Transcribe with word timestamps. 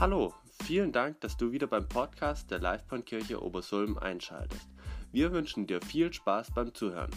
Hallo, 0.00 0.32
vielen 0.62 0.92
Dank, 0.92 1.20
dass 1.22 1.36
du 1.36 1.50
wieder 1.50 1.66
beim 1.66 1.88
Podcast 1.88 2.52
der 2.52 2.60
Livebahnkirche 2.60 3.42
Obersulm 3.42 3.98
einschaltest. 3.98 4.68
Wir 5.10 5.32
wünschen 5.32 5.66
dir 5.66 5.82
viel 5.82 6.12
Spaß 6.12 6.52
beim 6.52 6.72
Zuhören. 6.72 7.10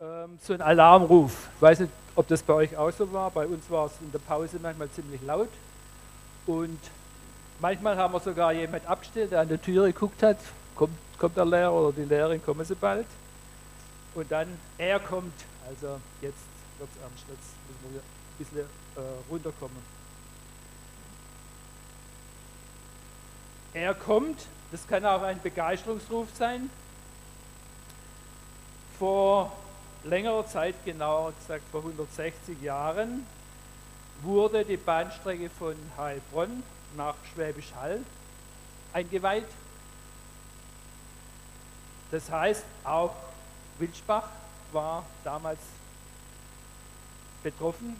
Ähm, 0.00 0.38
so 0.40 0.52
ein 0.52 0.60
Alarmruf. 0.60 1.50
Ich 1.56 1.62
weiß 1.62 1.80
nicht, 1.80 1.92
ob 2.14 2.28
das 2.28 2.44
bei 2.44 2.54
euch 2.54 2.76
auch 2.76 2.92
so 2.92 3.12
war. 3.12 3.32
Bei 3.32 3.48
uns 3.48 3.68
war 3.68 3.86
es 3.86 3.94
in 4.00 4.12
der 4.12 4.20
Pause 4.20 4.60
manchmal 4.62 4.88
ziemlich 4.90 5.20
laut. 5.22 5.50
Und 6.46 6.78
manchmal 7.58 7.96
haben 7.96 8.14
wir 8.14 8.20
sogar 8.20 8.52
jemand 8.52 8.86
abgestellt, 8.86 9.32
der 9.32 9.40
an 9.40 9.48
der 9.48 9.60
Türe 9.60 9.92
geguckt 9.92 10.22
hat. 10.22 10.38
Kommt, 10.76 10.96
kommt 11.18 11.36
der 11.36 11.46
Lehrer 11.46 11.72
oder 11.72 11.92
die 11.96 12.04
Lehrerin, 12.04 12.40
kommen 12.40 12.64
sie 12.64 12.76
bald. 12.76 13.08
Und 14.14 14.30
dann, 14.30 14.46
er 14.78 15.00
kommt. 15.00 15.34
Also 15.68 15.98
jetzt 16.22 16.38
wird 16.78 16.90
es 16.94 17.02
ernst. 17.02 17.24
Jetzt 17.28 17.56
müssen 17.66 17.94
wir 17.94 18.19
bisschen 18.40 18.60
äh, 18.60 19.00
runterkommen. 19.30 19.76
Er 23.74 23.94
kommt, 23.94 24.46
das 24.72 24.86
kann 24.88 25.04
auch 25.04 25.22
ein 25.22 25.40
Begeisterungsruf 25.42 26.28
sein. 26.34 26.70
Vor 28.98 29.52
längerer 30.04 30.46
Zeit, 30.46 30.74
genauer 30.84 31.32
gesagt 31.32 31.62
vor 31.70 31.80
160 31.80 32.62
Jahren, 32.62 33.26
wurde 34.22 34.64
die 34.64 34.78
Bahnstrecke 34.78 35.50
von 35.50 35.76
Heilbronn 35.96 36.62
nach 36.96 37.14
Schwäbisch 37.32 37.72
Hall 37.74 38.00
eingeweiht. 38.92 39.48
Das 42.10 42.30
heißt, 42.30 42.64
auch 42.84 43.14
Wilsbach 43.78 44.28
war 44.72 45.04
damals 45.24 45.60
betroffen 47.42 47.96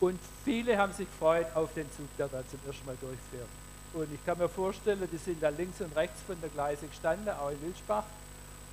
und 0.00 0.18
viele 0.44 0.76
haben 0.76 0.92
sich 0.92 1.08
gefreut 1.08 1.46
auf 1.54 1.72
den 1.74 1.90
Zug, 1.92 2.06
der 2.18 2.28
da 2.28 2.42
zum 2.48 2.60
ersten 2.66 2.86
Mal 2.86 2.96
durchfährt. 3.00 3.48
Und 3.94 4.12
ich 4.12 4.24
kann 4.26 4.36
mir 4.36 4.48
vorstellen, 4.48 5.08
die 5.10 5.16
sind 5.16 5.42
da 5.42 5.48
links 5.48 5.80
und 5.80 5.96
rechts 5.96 6.20
von 6.26 6.38
der 6.40 6.50
Gleise 6.50 6.86
gestanden, 6.86 7.28
auch 7.30 7.50
in 7.50 7.62
Wilsbach, 7.62 8.04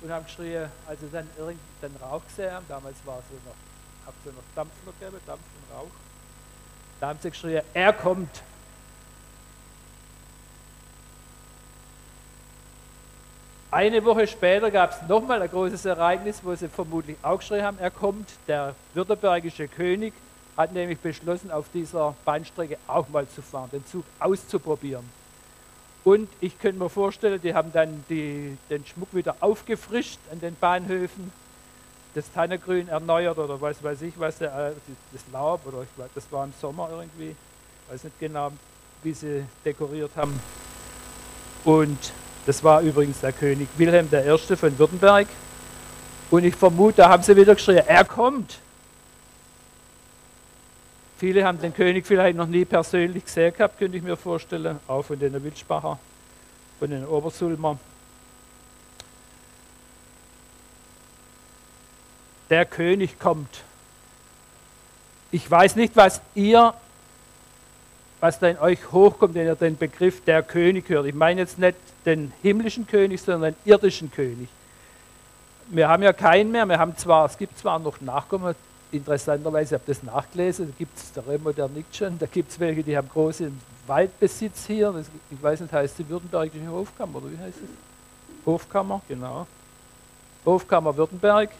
und 0.02 0.12
haben 0.12 0.26
geschrien, 0.26 0.68
also 0.86 1.06
dann 1.10 1.26
irgendeinen 1.38 1.96
Rauch 2.02 2.20
gesehen 2.26 2.52
haben, 2.52 2.66
damals 2.68 2.96
war 3.04 3.22
so 3.30 3.34
noch, 3.48 3.56
habt 4.06 4.26
ihr 4.26 4.32
noch 4.32 4.42
Dampf 4.54 4.72
noch 4.84 4.92
gegeben, 4.98 5.16
Dampf 5.26 5.40
und 5.40 5.76
Rauch. 5.76 5.90
Da 7.00 7.08
haben 7.08 7.18
sie 7.22 7.30
geschrien, 7.30 7.62
er 7.72 7.92
kommt. 7.94 8.42
Eine 13.70 14.04
Woche 14.04 14.26
später 14.26 14.70
gab 14.70 14.92
es 14.92 15.08
nochmal 15.08 15.42
ein 15.42 15.50
großes 15.50 15.84
Ereignis, 15.86 16.40
wo 16.44 16.54
sie 16.54 16.68
vermutlich 16.68 17.16
auch 17.22 17.38
geschrien 17.38 17.64
haben, 17.64 17.78
er 17.78 17.90
kommt. 17.90 18.28
Der 18.46 18.74
württembergische 18.92 19.66
König 19.68 20.12
hat 20.56 20.72
nämlich 20.72 20.98
beschlossen, 20.98 21.50
auf 21.50 21.66
dieser 21.72 22.14
Bahnstrecke 22.24 22.78
auch 22.86 23.08
mal 23.08 23.26
zu 23.28 23.42
fahren, 23.42 23.70
den 23.72 23.84
Zug 23.86 24.04
auszuprobieren. 24.18 25.04
Und 26.04 26.28
ich 26.40 26.58
könnte 26.58 26.78
mir 26.78 26.90
vorstellen, 26.90 27.40
die 27.40 27.54
haben 27.54 27.72
dann 27.72 28.04
die, 28.10 28.56
den 28.68 28.84
Schmuck 28.86 29.08
wieder 29.12 29.36
aufgefrischt 29.40 30.18
an 30.30 30.40
den 30.40 30.54
Bahnhöfen, 30.54 31.32
das 32.14 32.30
Tannengrün 32.30 32.88
erneuert 32.88 33.38
oder 33.38 33.60
was 33.60 33.82
weiß 33.82 34.02
ich, 34.02 34.14
was 34.18 34.40
äh, 34.40 34.48
das 35.12 35.22
Laub 35.32 35.66
oder 35.66 35.82
ich, 35.82 35.88
das 36.14 36.30
war 36.30 36.44
im 36.44 36.52
Sommer 36.60 36.88
irgendwie, 36.90 37.34
weiß 37.90 38.04
nicht 38.04 38.20
genau, 38.20 38.52
wie 39.02 39.12
sie 39.12 39.44
dekoriert 39.64 40.10
haben. 40.14 40.38
Und 41.64 42.12
das 42.46 42.62
war 42.62 42.82
übrigens 42.82 43.20
der 43.20 43.32
König 43.32 43.68
Wilhelm 43.78 44.08
I. 44.12 44.56
von 44.56 44.78
Württemberg. 44.78 45.26
Und 46.30 46.44
ich 46.44 46.54
vermute, 46.54 46.98
da 46.98 47.08
haben 47.08 47.22
sie 47.22 47.34
wieder 47.36 47.54
geschrien, 47.54 47.82
er 47.86 48.04
kommt. 48.04 48.58
Viele 51.24 51.42
haben 51.46 51.58
den 51.58 51.72
König 51.72 52.04
vielleicht 52.04 52.36
noch 52.36 52.46
nie 52.46 52.66
persönlich 52.66 53.24
gesehen 53.24 53.54
gehabt, 53.54 53.78
könnte 53.78 53.96
ich 53.96 54.02
mir 54.02 54.14
vorstellen, 54.14 54.78
auch 54.86 55.00
von 55.00 55.18
den 55.18 55.42
Wilsbacher, 55.42 55.98
von 56.78 56.90
den 56.90 57.06
Obersulmer. 57.06 57.78
Der 62.50 62.66
König 62.66 63.18
kommt. 63.18 63.62
Ich 65.30 65.50
weiß 65.50 65.76
nicht, 65.76 65.96
was 65.96 66.20
ihr, 66.34 66.74
was 68.20 68.38
da 68.38 68.48
in 68.48 68.58
euch 68.58 68.92
hochkommt, 68.92 69.34
wenn 69.34 69.46
ihr 69.46 69.54
den 69.54 69.78
Begriff 69.78 70.22
der 70.24 70.42
König 70.42 70.90
hört. 70.90 71.06
Ich 71.06 71.14
meine 71.14 71.40
jetzt 71.40 71.58
nicht 71.58 71.78
den 72.04 72.34
himmlischen 72.42 72.86
König, 72.86 73.22
sondern 73.22 73.54
den 73.54 73.56
irdischen 73.64 74.12
König. 74.12 74.50
Wir 75.68 75.88
haben 75.88 76.02
ja 76.02 76.12
keinen 76.12 76.52
mehr. 76.52 76.66
Wir 76.66 76.78
haben 76.78 76.94
zwar, 76.98 77.24
es 77.24 77.38
gibt 77.38 77.56
zwar 77.56 77.78
noch 77.78 78.02
Nachkommen, 78.02 78.54
interessanterweise, 78.94 79.74
ich 79.74 79.80
habe 79.80 79.92
das 79.92 80.02
nachgelesen, 80.02 80.68
da 80.68 80.74
gibt 80.78 80.96
es 80.96 81.12
der 81.12 81.26
Remo, 81.26 81.52
der 81.52 81.68
nickt 81.68 81.94
schon, 81.94 82.18
da 82.18 82.26
gibt 82.26 82.50
es 82.50 82.60
welche, 82.60 82.82
die 82.82 82.96
haben 82.96 83.08
großen 83.08 83.60
Waldbesitz 83.86 84.66
hier, 84.66 84.92
das, 84.92 85.06
ich 85.30 85.42
weiß 85.42 85.60
nicht, 85.60 85.72
heißt 85.72 85.98
die 85.98 86.08
Württembergische 86.08 86.68
Hofkammer, 86.68 87.16
oder 87.18 87.30
wie 87.30 87.38
heißt 87.38 87.58
es? 87.58 88.46
Hofkammer, 88.46 89.02
genau. 89.08 89.46
Hofkammer 90.44 90.96
Württemberg. 90.96 91.50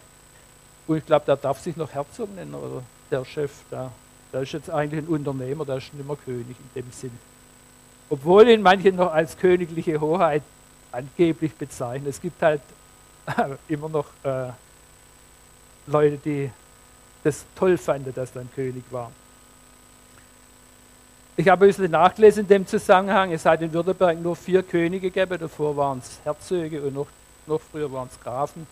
Und 0.86 0.98
ich 0.98 1.06
glaube, 1.06 1.24
der 1.26 1.36
darf 1.36 1.60
sich 1.60 1.76
noch 1.76 1.92
Herzog 1.92 2.34
nennen, 2.34 2.54
oder 2.54 2.82
der 3.10 3.24
Chef, 3.24 3.52
der, 3.70 3.90
der 4.32 4.42
ist 4.42 4.52
jetzt 4.52 4.70
eigentlich 4.70 5.04
ein 5.04 5.08
Unternehmer, 5.08 5.64
der 5.64 5.78
ist 5.78 5.92
nicht 5.94 6.06
mehr 6.06 6.16
König 6.16 6.56
in 6.74 6.82
dem 6.82 6.92
Sinn. 6.92 7.18
Obwohl 8.10 8.48
ihn 8.48 8.62
manche 8.62 8.92
noch 8.92 9.12
als 9.12 9.36
königliche 9.36 10.00
Hoheit 10.00 10.42
angeblich 10.92 11.54
bezeichnen. 11.54 12.08
Es 12.08 12.20
gibt 12.20 12.40
halt 12.42 12.60
immer 13.68 13.88
noch 13.88 14.06
äh, 14.22 14.50
Leute, 15.86 16.18
die 16.18 16.50
das 17.24 17.44
toll 17.56 17.76
fand, 17.76 18.16
dass 18.16 18.36
ein 18.36 18.48
König 18.54 18.84
war. 18.90 19.10
Ich 21.36 21.48
habe 21.48 21.64
ein 21.64 21.68
bisschen 21.68 21.90
nachgelesen 21.90 22.42
in 22.42 22.48
dem 22.48 22.66
Zusammenhang. 22.66 23.32
Es 23.32 23.44
hat 23.44 23.60
in 23.60 23.72
Württemberg 23.72 24.20
nur 24.20 24.36
vier 24.36 24.62
Könige 24.62 25.10
gegeben. 25.10 25.36
Davor 25.40 25.76
waren 25.76 25.98
es 25.98 26.20
Herzöge 26.22 26.80
und 26.80 26.94
noch, 26.94 27.08
noch 27.46 27.60
früher 27.60 27.90
waren 27.90 28.08
es 28.08 28.20
Grafen. 28.20 28.66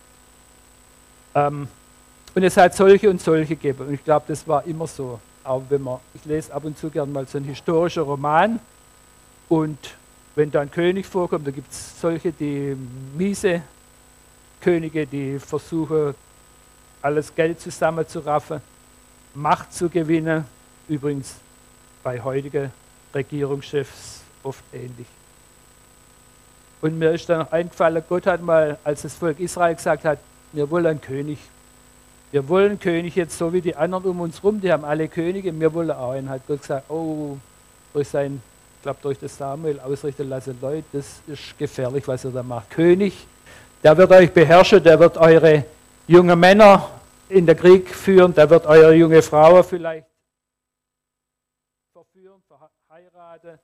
Ähm, 1.34 1.66
und 2.34 2.42
es 2.44 2.56
hat 2.56 2.74
solche 2.76 3.10
und 3.10 3.20
solche 3.20 3.56
gegeben. 3.56 3.88
Und 3.88 3.94
ich 3.94 4.04
glaube, 4.04 4.26
das 4.28 4.46
war 4.46 4.64
immer 4.64 4.86
so. 4.86 5.19
Auch 5.42 5.62
wenn 5.69 5.82
man, 5.82 5.98
ich 6.14 6.24
lese 6.24 6.54
ab 6.54 6.64
und 6.64 6.78
zu 6.78 6.88
gerne 6.88 7.10
mal 7.10 7.26
so 7.26 7.38
einen 7.38 7.48
historischen 7.48 8.04
Roman. 8.04 8.60
Und 9.48 9.78
wenn 10.36 10.50
da 10.50 10.60
ein 10.60 10.70
König 10.70 11.04
vorkommt, 11.04 11.46
da 11.46 11.50
gibt 11.50 11.72
es 11.72 12.00
solche, 12.00 12.30
die 12.30 12.76
miese 13.16 13.62
Könige, 14.60 15.04
die 15.04 15.40
versuchen, 15.40 16.14
alles 17.02 17.34
Geld 17.34 17.60
zusammenzuraffen, 17.60 18.60
Macht 19.34 19.72
zu 19.72 19.88
gewinnen. 19.88 20.44
Übrigens 20.88 21.36
bei 22.02 22.20
heutigen 22.20 22.70
Regierungschefs 23.14 24.20
oft 24.42 24.62
ähnlich. 24.72 25.06
Und 26.82 26.98
mir 26.98 27.12
ist 27.12 27.28
dann 27.28 27.40
noch 27.40 27.52
eingefallen, 27.52 28.02
Gott 28.08 28.26
hat 28.26 28.42
mal, 28.42 28.76
als 28.84 29.02
das 29.02 29.14
Volk 29.14 29.38
Israel 29.38 29.74
gesagt 29.74 30.04
hat, 30.04 30.18
wir 30.52 30.68
wollen 30.70 30.86
einen 30.86 31.00
König. 31.00 31.38
Wir 32.30 32.46
wollen 32.48 32.70
einen 32.70 32.80
König 32.80 33.14
jetzt 33.14 33.38
so 33.38 33.52
wie 33.52 33.60
die 33.60 33.76
anderen 33.76 34.04
um 34.06 34.20
uns 34.20 34.42
rum, 34.42 34.60
die 34.60 34.72
haben 34.72 34.84
alle 34.84 35.08
Könige, 35.08 35.58
wir 35.58 35.72
wollen 35.72 35.90
auch 35.90 36.12
einen. 36.12 36.28
Hat 36.28 36.42
Gott 36.46 36.60
gesagt, 36.60 36.90
oh, 36.90 37.36
durch 37.92 38.08
sein, 38.08 38.42
ich 38.78 38.82
glaube 38.82 38.98
durch 39.02 39.19
das 39.19 39.36
Samuel 39.36 39.78
ausrichten 39.80 40.28
lassen, 40.28 40.58
Leute, 40.60 40.84
das 40.92 41.20
ist 41.26 41.56
gefährlich, 41.58 42.06
was 42.08 42.24
ihr 42.24 42.30
da 42.30 42.42
macht. 42.42 42.70
König, 42.70 43.26
der 43.82 43.96
wird 43.96 44.10
euch 44.10 44.32
beherrschen, 44.32 44.82
der 44.82 44.98
wird 44.98 45.16
eure 45.16 45.64
junge 46.12 46.37
Männer 46.37 46.91
in 47.28 47.47
den 47.47 47.56
Krieg 47.56 47.89
führen, 47.89 48.34
da 48.34 48.49
wird 48.49 48.67
eure 48.67 48.93
junge 48.93 49.23
Frau 49.23 49.62
vielleicht 49.62 50.06
verführen, 51.93 52.43
verheiraten. 52.47 53.59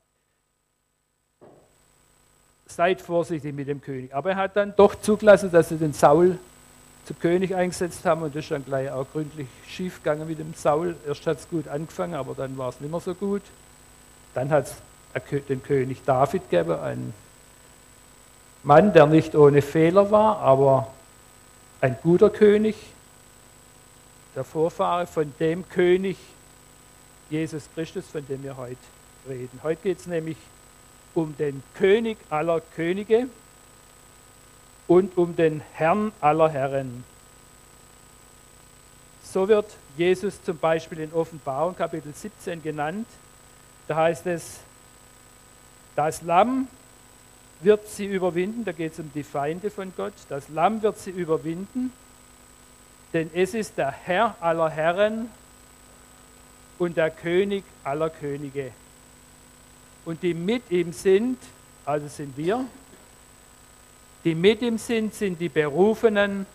Seid 2.67 3.01
vorsichtig 3.03 3.55
mit 3.55 3.69
dem 3.69 3.81
König. 3.81 4.15
Aber 4.15 4.31
er 4.31 4.37
hat 4.37 4.57
dann 4.57 4.75
doch 4.77 4.95
zugelassen, 4.95 5.51
dass 5.51 5.69
sie 5.69 5.77
den 5.77 5.93
Saul 5.93 6.39
zum 7.05 7.19
König 7.19 7.55
eingesetzt 7.55 8.05
haben 8.05 8.23
und 8.23 8.35
das 8.35 8.45
ist 8.45 8.51
dann 8.51 8.65
gleich 8.65 8.91
auch 8.91 9.07
gründlich 9.13 9.49
schief 9.67 10.03
gegangen 10.03 10.27
mit 10.27 10.39
dem 10.39 10.55
Saul. 10.55 10.97
Erst 11.07 11.27
hat 11.27 11.39
es 11.39 11.49
gut 11.49 11.69
angefangen, 11.69 12.15
aber 12.15 12.35
dann 12.35 12.57
war 12.57 12.71
es 12.71 12.81
nicht 12.81 12.91
mehr 12.91 13.01
so 13.01 13.15
gut. 13.15 13.43
Dann 14.35 14.51
hat 14.51 14.67
es 14.67 15.43
den 15.49 15.63
König 15.63 16.03
David 16.05 16.49
gegeben, 16.49 16.79
einen 16.79 17.15
Mann, 18.63 18.93
der 18.93 19.07
nicht 19.07 19.35
ohne 19.35 19.63
Fehler 19.63 20.11
war, 20.11 20.39
aber 20.39 20.89
ein 21.81 21.97
guter 22.03 22.31
König, 22.31 22.77
der 24.35 24.45
Vorfahre 24.45 25.07
von 25.07 25.33
dem 25.39 25.69
König 25.69 26.17
Jesus 27.31 27.69
Christus, 27.75 28.07
von 28.07 28.27
dem 28.27 28.43
wir 28.43 28.57
heute 28.57 28.77
reden. 29.29 29.61
Heute 29.63 29.83
geht 29.83 29.99
es 30.01 30.07
nämlich 30.07 30.37
um 31.15 31.37
den 31.37 31.63
König 31.75 32.19
aller 32.31 32.61
Könige 32.61 33.29
und 34.87 35.17
um 35.17 35.37
den 35.37 35.63
Herrn 35.75 36.13
aller 36.21 36.49
Herren. 36.49 37.05
So 39.23 39.47
wird 39.47 39.67
Jesus 39.97 40.43
zum 40.43 40.59
Beispiel 40.59 41.01
in 41.01 41.13
Offenbarung 41.13 41.77
Kapitel 41.77 42.15
17 42.15 42.63
genannt. 42.63 43.07
Da 43.87 43.97
heißt 43.97 44.27
es, 44.27 44.61
das 45.95 46.23
Lamm 46.23 46.69
wird 47.61 47.89
sie 47.89 48.07
überwinden, 48.07 48.65
da 48.65 48.73
geht 48.73 48.93
es 48.93 48.99
um 48.99 49.11
die 49.15 49.23
Feinde 49.23 49.71
von 49.71 49.93
Gott, 49.97 50.13
das 50.29 50.49
Lamm 50.49 50.83
wird 50.83 50.99
sie 50.99 51.11
überwinden, 51.11 51.93
denn 53.13 53.31
es 53.35 53.55
ist 53.55 53.79
der 53.79 53.91
Herr 53.91 54.37
aller 54.41 54.71
Herren 54.71 55.29
und 56.79 56.97
der 56.97 57.11
König 57.11 57.65
aller 57.85 58.11
Könige. 58.11 58.73
Und 60.05 60.23
die 60.23 60.35
mit 60.35 60.71
ihm 60.71 60.93
sind, 60.93 61.39
also 61.85 62.07
sind 62.09 62.37
wir, 62.37 62.65
die 64.25 64.35
mit 64.35 64.63
ihm 64.63 64.79
sind, 64.79 65.15
sind 65.15 65.41
die 65.41 65.49
Berufenen 65.49 66.47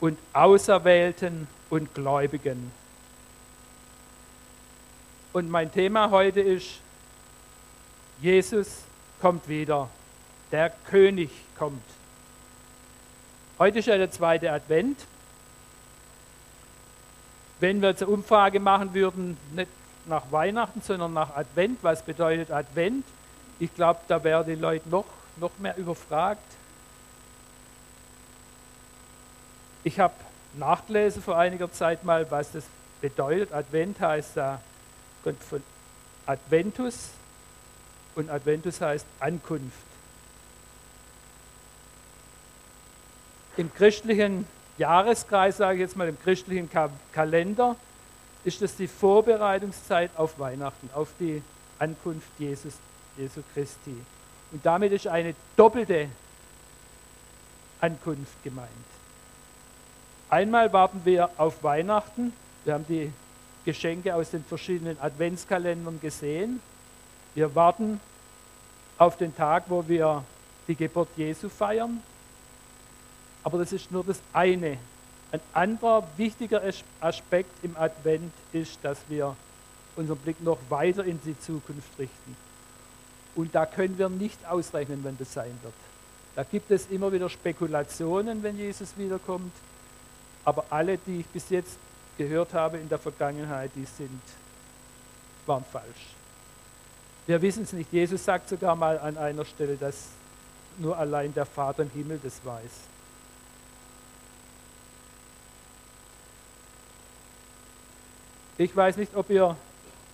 und 0.00 0.18
Auserwählten 0.32 1.48
und 1.70 1.94
Gläubigen. 1.94 2.70
Und 5.32 5.50
mein 5.50 5.70
Thema 5.70 6.10
heute 6.10 6.40
ist, 6.40 6.80
Jesus 8.20 8.82
kommt 9.20 9.48
wieder, 9.48 9.88
der 10.50 10.70
König 10.90 11.30
kommt. 11.56 11.82
Heute 13.58 13.80
ist 13.80 13.86
ja 13.86 13.96
der 13.96 14.10
zweite 14.10 14.52
Advent. 14.52 14.98
Wenn 17.60 17.82
wir 17.82 17.88
eine 17.88 18.06
Umfrage 18.06 18.60
machen 18.60 18.94
würden, 18.94 19.36
nicht 19.52 19.68
nach 20.06 20.30
Weihnachten, 20.30 20.80
sondern 20.80 21.12
nach 21.12 21.36
Advent, 21.36 21.78
was 21.82 22.02
bedeutet 22.02 22.50
Advent? 22.50 23.04
Ich 23.58 23.74
glaube, 23.74 24.00
da 24.06 24.22
wären 24.22 24.46
die 24.46 24.54
Leute 24.54 24.88
noch, 24.88 25.06
noch 25.36 25.50
mehr 25.58 25.76
überfragt. 25.76 26.42
Ich 29.82 29.98
habe 29.98 30.14
nachgelesen 30.54 31.22
vor 31.22 31.36
einiger 31.36 31.70
Zeit 31.72 32.04
mal, 32.04 32.30
was 32.30 32.52
das 32.52 32.64
bedeutet. 33.00 33.52
Advent 33.52 34.00
heißt 34.00 34.36
da, 34.36 34.60
kommt 35.24 35.42
von 35.42 35.62
Adventus 36.26 37.10
und 38.14 38.30
Adventus 38.30 38.80
heißt 38.80 39.06
Ankunft. 39.18 39.87
Im 43.58 43.74
christlichen 43.74 44.46
Jahreskreis, 44.78 45.56
sage 45.56 45.74
ich 45.74 45.80
jetzt 45.80 45.96
mal, 45.96 46.08
im 46.08 46.18
christlichen 46.20 46.70
Ka 46.70 46.90
Kalender, 47.12 47.74
ist 48.44 48.62
das 48.62 48.76
die 48.76 48.86
Vorbereitungszeit 48.86 50.12
auf 50.16 50.38
Weihnachten, 50.38 50.88
auf 50.94 51.08
die 51.18 51.42
Ankunft 51.80 52.28
Jesus, 52.38 52.74
Jesu 53.16 53.42
Christi. 53.52 53.96
Und 54.52 54.64
damit 54.64 54.92
ist 54.92 55.08
eine 55.08 55.34
doppelte 55.56 56.08
Ankunft 57.80 58.42
gemeint. 58.44 58.68
Einmal 60.30 60.72
warten 60.72 61.00
wir 61.04 61.28
auf 61.36 61.64
Weihnachten, 61.64 62.32
wir 62.64 62.74
haben 62.74 62.86
die 62.88 63.12
Geschenke 63.64 64.14
aus 64.14 64.30
den 64.30 64.44
verschiedenen 64.44 65.00
Adventskalendern 65.00 66.00
gesehen. 66.00 66.60
Wir 67.34 67.52
warten 67.56 68.00
auf 68.98 69.16
den 69.16 69.34
Tag, 69.34 69.64
wo 69.66 69.88
wir 69.88 70.22
die 70.68 70.76
Geburt 70.76 71.08
Jesu 71.16 71.48
feiern. 71.48 72.00
Aber 73.48 73.56
das 73.56 73.72
ist 73.72 73.90
nur 73.90 74.04
das 74.04 74.20
eine. 74.34 74.76
Ein 75.32 75.40
anderer 75.54 76.06
wichtiger 76.18 76.60
Aspekt 77.00 77.50
im 77.64 77.78
Advent 77.78 78.30
ist, 78.52 78.78
dass 78.82 78.98
wir 79.08 79.34
unseren 79.96 80.18
Blick 80.18 80.42
noch 80.42 80.58
weiter 80.68 81.02
in 81.02 81.18
die 81.24 81.38
Zukunft 81.40 81.98
richten. 81.98 82.36
Und 83.34 83.54
da 83.54 83.64
können 83.64 83.96
wir 83.96 84.10
nicht 84.10 84.38
ausrechnen, 84.46 85.02
wenn 85.02 85.16
das 85.16 85.32
sein 85.32 85.58
wird. 85.62 85.72
Da 86.36 86.44
gibt 86.44 86.70
es 86.70 86.88
immer 86.88 87.10
wieder 87.10 87.30
Spekulationen, 87.30 88.42
wenn 88.42 88.58
Jesus 88.58 88.92
wiederkommt. 88.98 89.54
Aber 90.44 90.66
alle, 90.68 90.98
die 90.98 91.20
ich 91.20 91.26
bis 91.28 91.48
jetzt 91.48 91.78
gehört 92.18 92.52
habe 92.52 92.76
in 92.76 92.90
der 92.90 92.98
Vergangenheit, 92.98 93.70
die 93.74 93.86
sind, 93.86 94.20
waren 95.46 95.64
falsch. 95.72 96.12
Wir 97.26 97.40
wissen 97.40 97.62
es 97.62 97.72
nicht. 97.72 97.90
Jesus 97.94 98.26
sagt 98.26 98.50
sogar 98.50 98.76
mal 98.76 98.98
an 98.98 99.16
einer 99.16 99.46
Stelle, 99.46 99.78
dass 99.78 100.08
nur 100.76 100.98
allein 100.98 101.32
der 101.32 101.46
Vater 101.46 101.84
im 101.84 101.90
Himmel 101.92 102.20
das 102.22 102.44
weiß. 102.44 102.97
Ich 108.58 108.74
weiß 108.74 108.96
nicht, 108.96 109.14
ob 109.14 109.30
ihr 109.30 109.56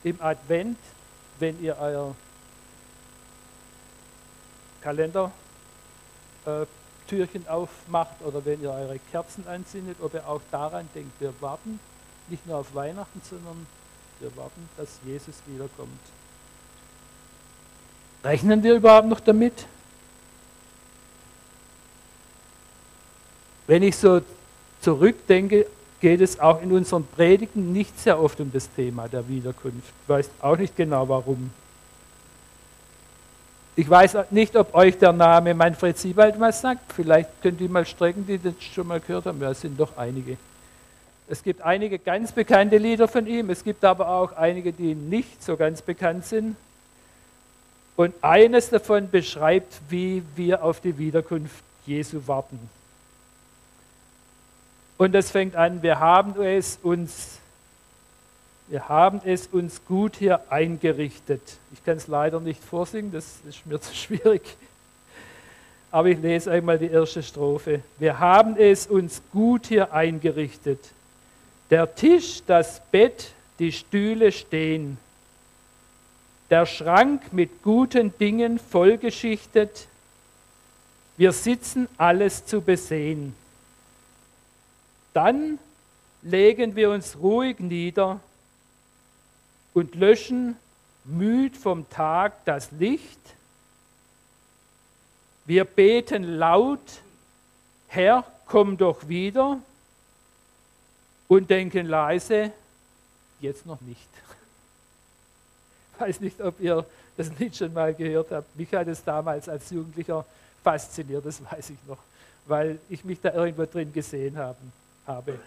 im 0.04 0.20
Advent, 0.20 0.76
wenn 1.38 1.60
ihr 1.62 1.78
euer 1.78 2.14
Kalendertürchen 4.82 5.32
äh, 6.46 7.48
aufmacht 7.48 8.20
oder 8.22 8.44
wenn 8.44 8.62
ihr 8.62 8.70
eure 8.70 8.98
Kerzen 9.10 9.48
anzündet, 9.48 9.96
ob 10.02 10.12
ihr 10.12 10.28
auch 10.28 10.42
daran 10.50 10.86
denkt, 10.94 11.18
wir 11.20 11.32
warten 11.40 11.80
nicht 12.28 12.46
nur 12.46 12.58
auf 12.58 12.74
Weihnachten, 12.74 13.22
sondern 13.28 13.66
wir 14.20 14.36
warten, 14.36 14.68
dass 14.76 14.98
Jesus 15.06 15.36
wiederkommt. 15.46 16.00
Rechnen 18.22 18.62
wir 18.62 18.74
überhaupt 18.74 19.08
noch 19.08 19.20
damit? 19.20 19.66
Wenn 23.66 23.82
ich 23.82 23.96
so 23.96 24.20
zurückdenke 24.82 25.66
geht 26.04 26.20
es 26.20 26.38
auch 26.38 26.60
in 26.60 26.70
unseren 26.70 27.06
Predigten 27.06 27.72
nicht 27.72 27.98
sehr 27.98 28.20
oft 28.20 28.38
um 28.38 28.52
das 28.52 28.68
Thema 28.70 29.08
der 29.08 29.26
Wiederkunft. 29.26 29.88
Ich 30.02 30.08
weiß 30.10 30.30
auch 30.42 30.58
nicht 30.58 30.76
genau 30.76 31.08
warum. 31.08 31.50
Ich 33.74 33.88
weiß 33.88 34.18
nicht, 34.30 34.54
ob 34.54 34.74
euch 34.74 34.98
der 34.98 35.14
Name 35.14 35.54
Manfred 35.54 35.96
Siebald 35.96 36.38
was 36.38 36.60
sagt. 36.60 36.92
Vielleicht 36.92 37.30
könnt 37.40 37.58
ihr 37.62 37.70
mal 37.70 37.86
strecken, 37.86 38.26
die 38.26 38.36
das 38.36 38.52
schon 38.60 38.86
mal 38.86 39.00
gehört 39.00 39.24
haben. 39.24 39.40
Ja, 39.40 39.52
es 39.52 39.62
sind 39.62 39.80
doch 39.80 39.96
einige. 39.96 40.36
Es 41.26 41.42
gibt 41.42 41.62
einige 41.62 41.98
ganz 41.98 42.32
bekannte 42.32 42.76
Lieder 42.76 43.08
von 43.08 43.26
ihm. 43.26 43.48
Es 43.48 43.64
gibt 43.64 43.82
aber 43.82 44.06
auch 44.06 44.36
einige, 44.36 44.74
die 44.74 44.94
nicht 44.94 45.42
so 45.42 45.56
ganz 45.56 45.80
bekannt 45.80 46.26
sind. 46.26 46.54
Und 47.96 48.12
eines 48.20 48.68
davon 48.68 49.08
beschreibt, 49.08 49.80
wie 49.88 50.22
wir 50.36 50.62
auf 50.62 50.80
die 50.80 50.98
Wiederkunft 50.98 51.64
Jesu 51.86 52.20
warten. 52.26 52.60
Und 54.96 55.12
das 55.12 55.30
fängt 55.30 55.56
an, 55.56 55.82
wir 55.82 55.98
haben 55.98 56.40
es 56.40 56.78
uns, 56.82 57.38
wir 58.68 58.88
haben 58.88 59.20
es 59.24 59.48
uns 59.48 59.84
gut 59.86 60.16
hier 60.16 60.40
eingerichtet. 60.50 61.42
Ich 61.72 61.84
kann 61.84 61.96
es 61.96 62.06
leider 62.06 62.40
nicht 62.40 62.62
vorsingen, 62.62 63.12
das 63.12 63.38
ist 63.48 63.66
mir 63.66 63.80
zu 63.80 63.94
schwierig. 63.94 64.42
Aber 65.90 66.08
ich 66.08 66.18
lese 66.18 66.50
einmal 66.50 66.78
die 66.78 66.88
erste 66.88 67.22
Strophe. 67.22 67.82
Wir 67.98 68.18
haben 68.18 68.56
es 68.56 68.86
uns 68.86 69.22
gut 69.32 69.66
hier 69.66 69.92
eingerichtet. 69.92 70.80
Der 71.70 71.94
Tisch, 71.94 72.42
das 72.46 72.80
Bett, 72.90 73.32
die 73.58 73.72
Stühle 73.72 74.32
stehen. 74.32 74.98
Der 76.50 76.66
Schrank 76.66 77.32
mit 77.32 77.62
guten 77.62 78.16
Dingen 78.18 78.58
vollgeschichtet. 78.58 79.86
Wir 81.16 81.32
sitzen 81.32 81.88
alles 81.96 82.44
zu 82.44 82.60
besehen. 82.60 83.34
Dann 85.14 85.60
legen 86.22 86.74
wir 86.74 86.90
uns 86.90 87.16
ruhig 87.16 87.60
nieder 87.60 88.20
und 89.72 89.94
löschen 89.94 90.56
müd 91.04 91.56
vom 91.56 91.88
Tag 91.88 92.44
das 92.44 92.70
Licht. 92.72 93.20
Wir 95.46 95.64
beten 95.64 96.24
laut, 96.24 96.80
Herr, 97.88 98.24
komm 98.46 98.76
doch 98.76 99.08
wieder 99.08 99.60
und 101.28 101.48
denken 101.48 101.86
leise, 101.86 102.50
jetzt 103.40 103.66
noch 103.66 103.80
nicht. 103.82 104.00
Ich 105.94 106.00
weiß 106.00 106.20
nicht, 106.20 106.40
ob 106.40 106.58
ihr 106.60 106.84
das 107.16 107.30
Lied 107.38 107.54
schon 107.54 107.72
mal 107.72 107.94
gehört 107.94 108.32
habt. 108.32 108.56
Mich 108.56 108.72
hat 108.74 108.88
es 108.88 109.04
damals 109.04 109.48
als 109.48 109.70
Jugendlicher 109.70 110.24
fasziniert, 110.64 111.24
das 111.24 111.40
weiß 111.44 111.70
ich 111.70 111.78
noch, 111.86 111.98
weil 112.46 112.80
ich 112.88 113.04
mich 113.04 113.20
da 113.20 113.32
irgendwo 113.32 113.64
drin 113.66 113.92
gesehen 113.92 114.36
habe 114.36 114.56
habe. 115.06 115.38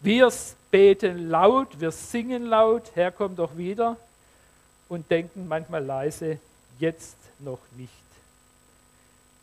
Wir 0.00 0.32
beten 0.70 1.28
laut, 1.28 1.80
wir 1.80 1.90
singen 1.90 2.44
laut, 2.44 2.90
Herr 2.94 3.10
komm 3.10 3.34
doch 3.34 3.56
wieder 3.56 3.96
und 4.88 5.10
denken 5.10 5.48
manchmal 5.48 5.84
leise, 5.84 6.38
jetzt 6.78 7.16
noch 7.40 7.58
nicht. 7.76 7.92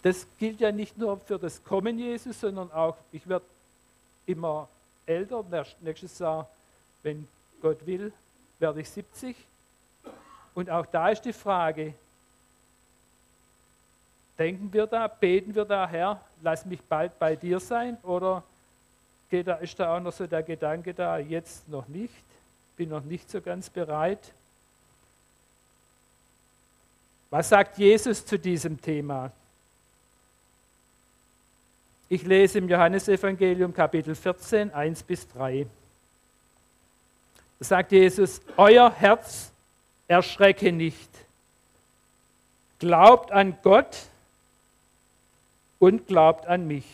Das 0.01 0.25
gilt 0.38 0.60
ja 0.60 0.72
nicht 0.72 0.98
nur 0.98 1.19
für 1.19 1.39
das 1.39 1.63
Kommen 1.63 1.98
Jesus, 1.98 2.39
sondern 2.39 2.72
auch, 2.72 2.95
ich 3.12 3.27
werde 3.27 3.45
immer 4.25 4.67
älter, 5.05 5.43
nächstes 5.81 6.19
Jahr, 6.19 6.48
wenn 7.03 7.27
Gott 7.62 7.86
will, 7.86 8.13
werde 8.60 8.81
ich 8.81 8.89
70. 8.89 9.36
Und 10.53 10.69
auch 10.69 10.86
da 10.86 11.10
ist 11.10 11.24
die 11.24 11.34
Frage, 11.34 11.93
denken 14.38 14.72
wir 14.72 14.88
da, 14.88 15.07
beten 15.07 15.53
wir 15.53 15.65
da, 15.65 15.88
Herr, 15.88 16.22
lass 16.41 16.65
mich 16.65 16.81
bald 16.81 17.17
bei 17.19 17.36
dir 17.36 17.60
sein 17.60 17.98
oder 18.03 18.43
geht 19.35 19.47
da, 19.47 19.55
ist 19.55 19.77
da 19.77 19.95
auch 19.95 19.99
noch 19.99 20.13
so 20.13 20.27
der 20.27 20.43
Gedanke 20.43 20.93
da, 20.93 21.17
jetzt 21.17 21.67
noch 21.67 21.87
nicht, 21.89 22.13
bin 22.77 22.89
noch 22.89 23.03
nicht 23.03 23.29
so 23.29 23.41
ganz 23.41 23.69
bereit. 23.69 24.19
Was 27.29 27.49
sagt 27.49 27.77
Jesus 27.77 28.25
zu 28.25 28.39
diesem 28.39 28.79
Thema? 28.79 29.31
Ich 32.07 32.23
lese 32.23 32.59
im 32.59 32.69
Johannesevangelium 32.69 33.73
Kapitel 33.73 34.15
14, 34.15 34.73
1 34.73 35.03
bis 35.03 35.27
3. 35.29 35.67
Da 37.59 37.65
sagt 37.65 37.91
Jesus, 37.91 38.39
euer 38.55 38.89
Herz 38.89 39.51
erschrecke 40.07 40.71
nicht. 40.71 41.09
Glaubt 42.79 43.31
an 43.31 43.57
Gott 43.63 44.03
und 45.79 46.07
glaubt 46.07 46.45
an 46.45 46.67
mich. 46.67 46.85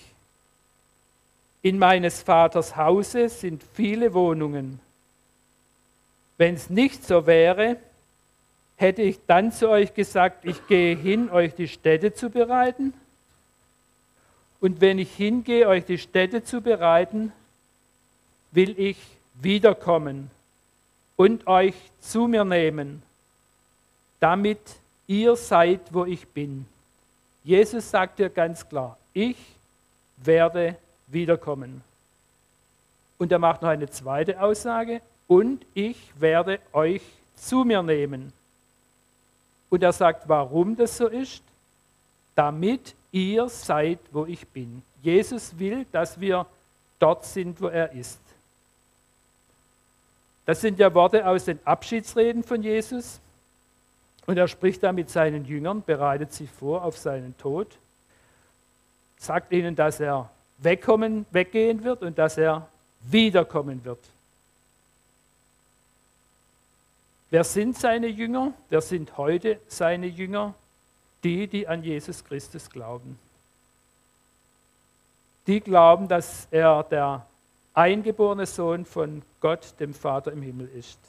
In 1.61 1.77
meines 1.77 2.21
Vaters 2.21 2.75
Hause 2.75 3.29
sind 3.29 3.63
viele 3.73 4.13
Wohnungen. 4.13 4.79
Wenn 6.37 6.55
es 6.55 6.69
nicht 6.69 7.05
so 7.05 7.27
wäre, 7.27 7.77
hätte 8.77 9.03
ich 9.03 9.19
dann 9.27 9.51
zu 9.51 9.69
euch 9.69 9.93
gesagt, 9.93 10.43
ich 10.43 10.65
gehe 10.67 10.95
hin, 10.95 11.29
euch 11.29 11.53
die 11.53 11.67
Städte 11.67 12.15
zu 12.15 12.31
bereiten. 12.31 12.93
Und 14.59 14.81
wenn 14.81 14.97
ich 14.97 15.11
hingehe, 15.13 15.67
euch 15.67 15.85
die 15.85 15.99
Städte 15.99 16.43
zu 16.43 16.61
bereiten, 16.61 17.31
will 18.51 18.73
ich 18.79 18.97
wiederkommen 19.35 20.31
und 21.15 21.45
euch 21.45 21.75
zu 21.99 22.27
mir 22.27 22.43
nehmen, 22.43 23.03
damit 24.19 24.59
ihr 25.05 25.35
seid, 25.35 25.81
wo 25.91 26.05
ich 26.05 26.27
bin. 26.27 26.65
Jesus 27.43 27.89
sagt 27.89 28.19
dir 28.19 28.29
ganz 28.29 28.67
klar, 28.67 28.97
ich 29.13 29.37
werde 30.17 30.69
wiederkommen. 30.69 30.90
Und 33.17 33.31
er 33.31 33.39
macht 33.39 33.61
noch 33.61 33.69
eine 33.69 33.89
zweite 33.89 34.41
Aussage, 34.41 35.01
und 35.27 35.65
ich 35.73 35.97
werde 36.19 36.59
euch 36.73 37.01
zu 37.35 37.63
mir 37.63 37.81
nehmen. 37.81 38.33
Und 39.69 39.81
er 39.81 39.93
sagt, 39.93 40.27
warum 40.27 40.75
das 40.75 40.97
so 40.97 41.07
ist? 41.07 41.41
Damit 42.35 42.93
ihr 43.11 43.47
seid, 43.47 43.99
wo 44.11 44.25
ich 44.25 44.45
bin. 44.47 44.81
Jesus 45.01 45.57
will, 45.57 45.85
dass 45.93 46.19
wir 46.19 46.45
dort 46.99 47.25
sind, 47.25 47.61
wo 47.61 47.67
er 47.67 47.93
ist. 47.93 48.19
Das 50.45 50.59
sind 50.59 50.79
ja 50.79 50.93
Worte 50.93 51.25
aus 51.25 51.45
den 51.45 51.59
Abschiedsreden 51.65 52.43
von 52.43 52.61
Jesus. 52.61 53.21
Und 54.25 54.37
er 54.37 54.47
spricht 54.47 54.83
da 54.83 54.91
mit 54.91 55.09
seinen 55.09 55.45
Jüngern, 55.45 55.81
bereitet 55.81 56.33
sie 56.33 56.47
vor 56.47 56.83
auf 56.83 56.97
seinen 56.97 57.37
Tod, 57.37 57.67
sagt 59.17 59.51
ihnen, 59.51 59.75
dass 59.75 59.99
er 59.99 60.29
wegkommen, 60.61 61.25
weggehen 61.31 61.83
wird 61.83 62.01
und 62.01 62.17
dass 62.17 62.37
er 62.37 62.67
wiederkommen 63.01 63.83
wird. 63.83 63.99
Wer 67.29 67.43
sind 67.43 67.77
seine 67.77 68.07
Jünger? 68.07 68.53
Wer 68.69 68.81
sind 68.81 69.17
heute 69.17 69.59
seine 69.67 70.07
Jünger? 70.07 70.53
Die, 71.23 71.47
die 71.47 71.67
an 71.67 71.83
Jesus 71.83 72.23
Christus 72.23 72.69
glauben. 72.69 73.17
Die 75.47 75.59
glauben, 75.59 76.07
dass 76.07 76.47
er 76.51 76.83
der 76.83 77.25
eingeborene 77.73 78.45
Sohn 78.45 78.85
von 78.85 79.21
Gott, 79.39 79.73
dem 79.79 79.93
Vater 79.93 80.31
im 80.31 80.41
Himmel 80.41 80.69
ist. 80.75 80.99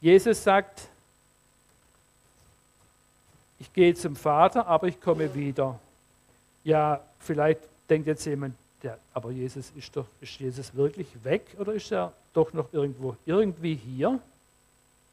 Jesus 0.00 0.44
sagt, 0.44 0.88
ich 3.64 3.72
gehe 3.72 3.94
zum 3.94 4.14
Vater, 4.14 4.66
aber 4.66 4.88
ich 4.88 5.00
komme 5.00 5.34
wieder. 5.34 5.80
Ja, 6.64 7.00
vielleicht 7.18 7.60
denkt 7.88 8.06
jetzt 8.06 8.26
jemand, 8.26 8.54
ja, 8.82 8.98
aber 9.14 9.30
Jesus 9.30 9.72
ist 9.74 9.96
doch, 9.96 10.06
ist 10.20 10.38
Jesus 10.38 10.74
wirklich 10.74 11.06
weg 11.22 11.46
oder 11.58 11.72
ist 11.72 11.90
er 11.90 12.12
doch 12.34 12.52
noch 12.52 12.70
irgendwo, 12.72 13.16
irgendwie 13.24 13.74
hier? 13.74 14.20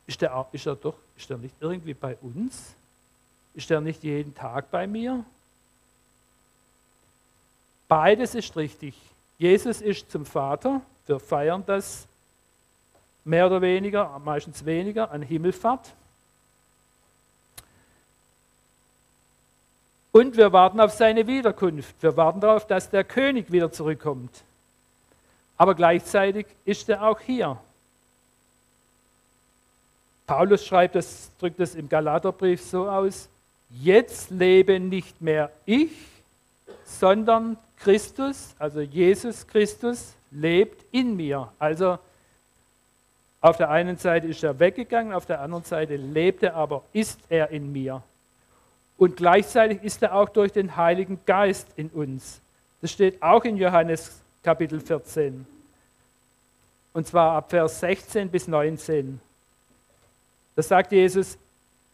Ist 0.05 0.21
er, 0.21 0.45
ist 0.51 0.65
er 0.65 0.75
doch, 0.75 0.95
ist 1.15 1.31
er 1.31 1.37
nicht 1.37 1.55
irgendwie 1.61 1.93
bei 1.93 2.17
uns? 2.21 2.75
Ist 3.53 3.71
er 3.71 3.79
nicht 3.79 4.03
jeden 4.03 4.35
Tag 4.35 4.69
bei 4.69 4.85
mir? 4.85 5.23
Beides 7.87 8.35
ist 8.35 8.55
richtig. 8.57 8.95
Jesus 9.37 9.79
ist 9.79 10.11
zum 10.11 10.25
Vater. 10.25 10.81
Wir 11.07 11.19
feiern 11.19 11.63
das 11.65 12.05
mehr 13.23 13.47
oder 13.47 13.61
weniger, 13.61 14.19
meistens 14.19 14.65
weniger, 14.65 15.09
an 15.09 15.21
Himmelfahrt. 15.21 15.93
Und 20.11 20.35
wir 20.35 20.51
warten 20.51 20.79
auf 20.79 20.91
seine 20.91 21.25
Wiederkunft. 21.25 21.95
Wir 22.01 22.17
warten 22.17 22.41
darauf, 22.41 22.67
dass 22.67 22.89
der 22.89 23.03
König 23.03 23.51
wieder 23.51 23.71
zurückkommt. 23.71 24.43
Aber 25.57 25.75
gleichzeitig 25.75 26.47
ist 26.65 26.89
er 26.89 27.03
auch 27.03 27.19
hier. 27.19 27.57
Paulus 30.27 30.65
schreibt 30.65 30.95
das, 30.95 31.31
drückt 31.39 31.59
das 31.59 31.75
im 31.75 31.87
Galaterbrief 31.87 32.61
so 32.61 32.89
aus: 32.89 33.29
Jetzt 33.69 34.31
lebe 34.31 34.79
nicht 34.79 35.21
mehr 35.21 35.51
ich, 35.65 35.91
sondern 36.83 37.57
Christus, 37.77 38.53
also 38.59 38.81
Jesus 38.81 39.47
Christus, 39.47 40.13
lebt 40.31 40.85
in 40.91 41.15
mir. 41.15 41.51
Also 41.57 41.99
auf 43.39 43.57
der 43.57 43.69
einen 43.69 43.97
Seite 43.97 44.27
ist 44.27 44.43
er 44.43 44.59
weggegangen, 44.59 45.13
auf 45.13 45.25
der 45.25 45.41
anderen 45.41 45.63
Seite 45.63 45.95
lebt 45.95 46.43
er, 46.43 46.55
aber 46.55 46.83
ist 46.93 47.19
er 47.29 47.49
in 47.49 47.71
mir. 47.71 48.03
Und 49.01 49.17
gleichzeitig 49.17 49.81
ist 49.81 50.03
er 50.03 50.13
auch 50.13 50.29
durch 50.29 50.51
den 50.51 50.77
Heiligen 50.77 51.19
Geist 51.25 51.67
in 51.75 51.89
uns. 51.89 52.39
Das 52.81 52.91
steht 52.91 53.19
auch 53.23 53.43
in 53.45 53.57
Johannes 53.57 54.21
Kapitel 54.43 54.79
14. 54.79 55.43
Und 56.93 57.07
zwar 57.07 57.35
ab 57.37 57.49
Vers 57.49 57.79
16 57.79 58.29
bis 58.29 58.47
19. 58.47 59.19
Da 60.55 60.61
sagt 60.61 60.91
Jesus, 60.91 61.39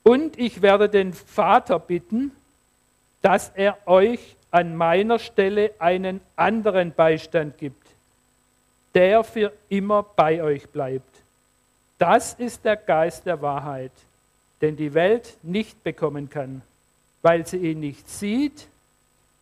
und 0.04 0.38
ich 0.38 0.62
werde 0.62 0.90
den 0.90 1.14
Vater 1.14 1.80
bitten, 1.80 2.34
dass 3.22 3.54
er 3.56 3.78
euch 3.88 4.36
an 4.52 4.76
meiner 4.76 5.18
Stelle 5.18 5.72
einen 5.80 6.20
anderen 6.36 6.92
Beistand 6.92 7.58
gibt, 7.58 7.88
der 8.94 9.24
für 9.24 9.54
immer 9.70 10.04
bei 10.04 10.44
euch 10.44 10.68
bleibt. 10.68 11.22
Das 12.00 12.34
ist 12.34 12.66
der 12.66 12.76
Geist 12.76 13.26
der 13.26 13.42
Wahrheit, 13.42 13.94
den 14.60 14.76
die 14.76 14.94
Welt 14.94 15.38
nicht 15.42 15.82
bekommen 15.86 16.30
kann, 16.30 16.64
weil 17.21 17.45
sie 17.45 17.57
ihn 17.57 17.79
nicht 17.79 18.09
sieht 18.09 18.67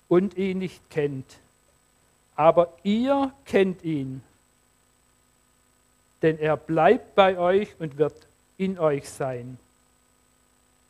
und 0.07 0.37
ihn 0.37 0.59
nicht 0.59 0.89
kennt. 0.89 1.25
Aber 2.35 2.73
ihr 2.83 3.31
kennt 3.45 3.83
ihn, 3.83 4.21
denn 6.21 6.39
er 6.39 6.57
bleibt 6.57 7.15
bei 7.15 7.37
euch 7.37 7.75
und 7.79 7.97
wird 7.97 8.15
in 8.57 8.79
euch 8.79 9.09
sein. 9.09 9.57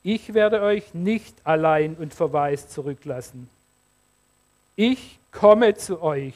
Ich 0.04 0.34
werde 0.34 0.62
euch 0.62 0.94
nicht 0.94 1.36
allein 1.44 1.96
und 1.96 2.14
verwaist 2.14 2.72
zurücklassen 2.72 3.50
ich 4.76 5.20
komme 5.32 5.76
zu 5.76 6.02
euch. 6.02 6.34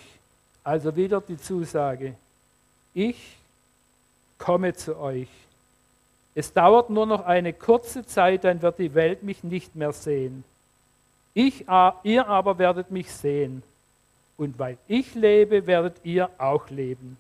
Also 0.64 0.96
wieder 0.96 1.22
die 1.22 1.38
Zusage, 1.38 2.16
ich 2.94 3.38
komme 4.38 4.74
zu 4.74 4.98
euch. 4.98 5.30
Es 6.40 6.54
dauert 6.54 6.90
nur 6.90 7.06
noch 7.06 7.26
eine 7.26 7.52
kurze 7.52 8.06
Zeit, 8.06 8.46
dann 8.46 8.62
wird 8.62 8.80
die 8.80 8.94
Welt 8.94 9.24
mich 9.24 9.44
nicht 9.44 9.76
mehr 9.76 9.92
sehen. 9.92 10.46
Ich, 11.34 11.66
ihr 12.04 12.28
aber 12.28 12.58
werdet 12.58 12.92
mich 12.92 13.12
sehen. 13.12 13.62
Und 14.38 14.58
weil 14.58 14.78
ich 14.88 15.16
lebe, 15.16 15.68
werdet 15.68 15.98
ihr 16.04 16.30
auch 16.38 16.70
leben. 16.70 17.18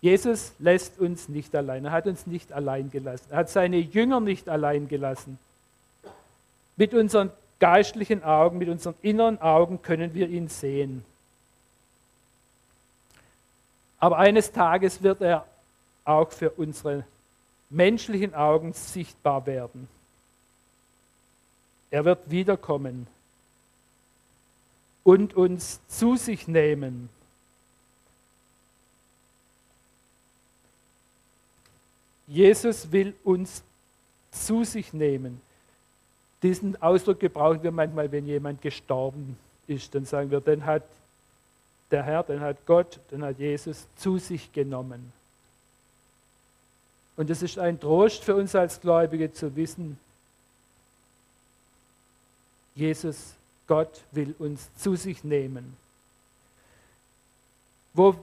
Jesus 0.00 0.52
lässt 0.58 0.98
uns 0.98 1.28
nicht 1.28 1.54
allein. 1.54 1.84
Er 1.84 1.92
hat 1.92 2.08
uns 2.08 2.26
nicht 2.26 2.52
allein 2.52 2.90
gelassen. 2.90 3.26
Er 3.30 3.36
hat 3.36 3.50
seine 3.50 3.76
Jünger 3.76 4.18
nicht 4.18 4.48
allein 4.48 4.88
gelassen. 4.88 5.38
Mit 6.76 6.94
unseren 6.94 7.30
geistlichen 7.60 8.24
Augen, 8.24 8.58
mit 8.58 8.68
unseren 8.68 8.96
inneren 9.02 9.40
Augen 9.40 9.80
können 9.80 10.12
wir 10.12 10.28
ihn 10.28 10.48
sehen. 10.48 11.04
Aber 14.00 14.18
eines 14.18 14.50
Tages 14.50 15.04
wird 15.04 15.20
er 15.20 15.46
auch 16.04 16.32
für 16.32 16.50
unsere 16.50 17.04
menschlichen 17.72 18.34
Augen 18.34 18.72
sichtbar 18.72 19.46
werden. 19.46 19.88
Er 21.90 22.04
wird 22.04 22.30
wiederkommen 22.30 23.06
und 25.04 25.34
uns 25.34 25.80
zu 25.88 26.16
sich 26.16 26.46
nehmen. 26.48 27.08
Jesus 32.26 32.92
will 32.92 33.14
uns 33.24 33.62
zu 34.30 34.64
sich 34.64 34.92
nehmen. 34.92 35.40
Diesen 36.42 36.80
Ausdruck 36.80 37.20
gebrauchen 37.20 37.62
wir 37.62 37.70
manchmal, 37.70 38.10
wenn 38.10 38.26
jemand 38.26 38.62
gestorben 38.62 39.36
ist. 39.66 39.94
Dann 39.94 40.04
sagen 40.06 40.30
wir, 40.30 40.40
den 40.40 40.64
hat 40.64 40.82
der 41.90 42.02
Herr, 42.02 42.22
den 42.22 42.40
hat 42.40 42.64
Gott, 42.66 42.98
den 43.10 43.22
hat 43.22 43.38
Jesus 43.38 43.86
zu 43.96 44.18
sich 44.18 44.50
genommen. 44.52 45.12
Und 47.16 47.30
es 47.30 47.42
ist 47.42 47.58
ein 47.58 47.78
Trost 47.78 48.24
für 48.24 48.34
uns 48.34 48.54
als 48.54 48.80
Gläubige 48.80 49.32
zu 49.32 49.54
wissen, 49.54 49.98
Jesus, 52.74 53.34
Gott 53.66 54.00
will 54.12 54.34
uns 54.38 54.70
zu 54.76 54.96
sich 54.96 55.22
nehmen. 55.24 55.76
Wo 57.92 58.14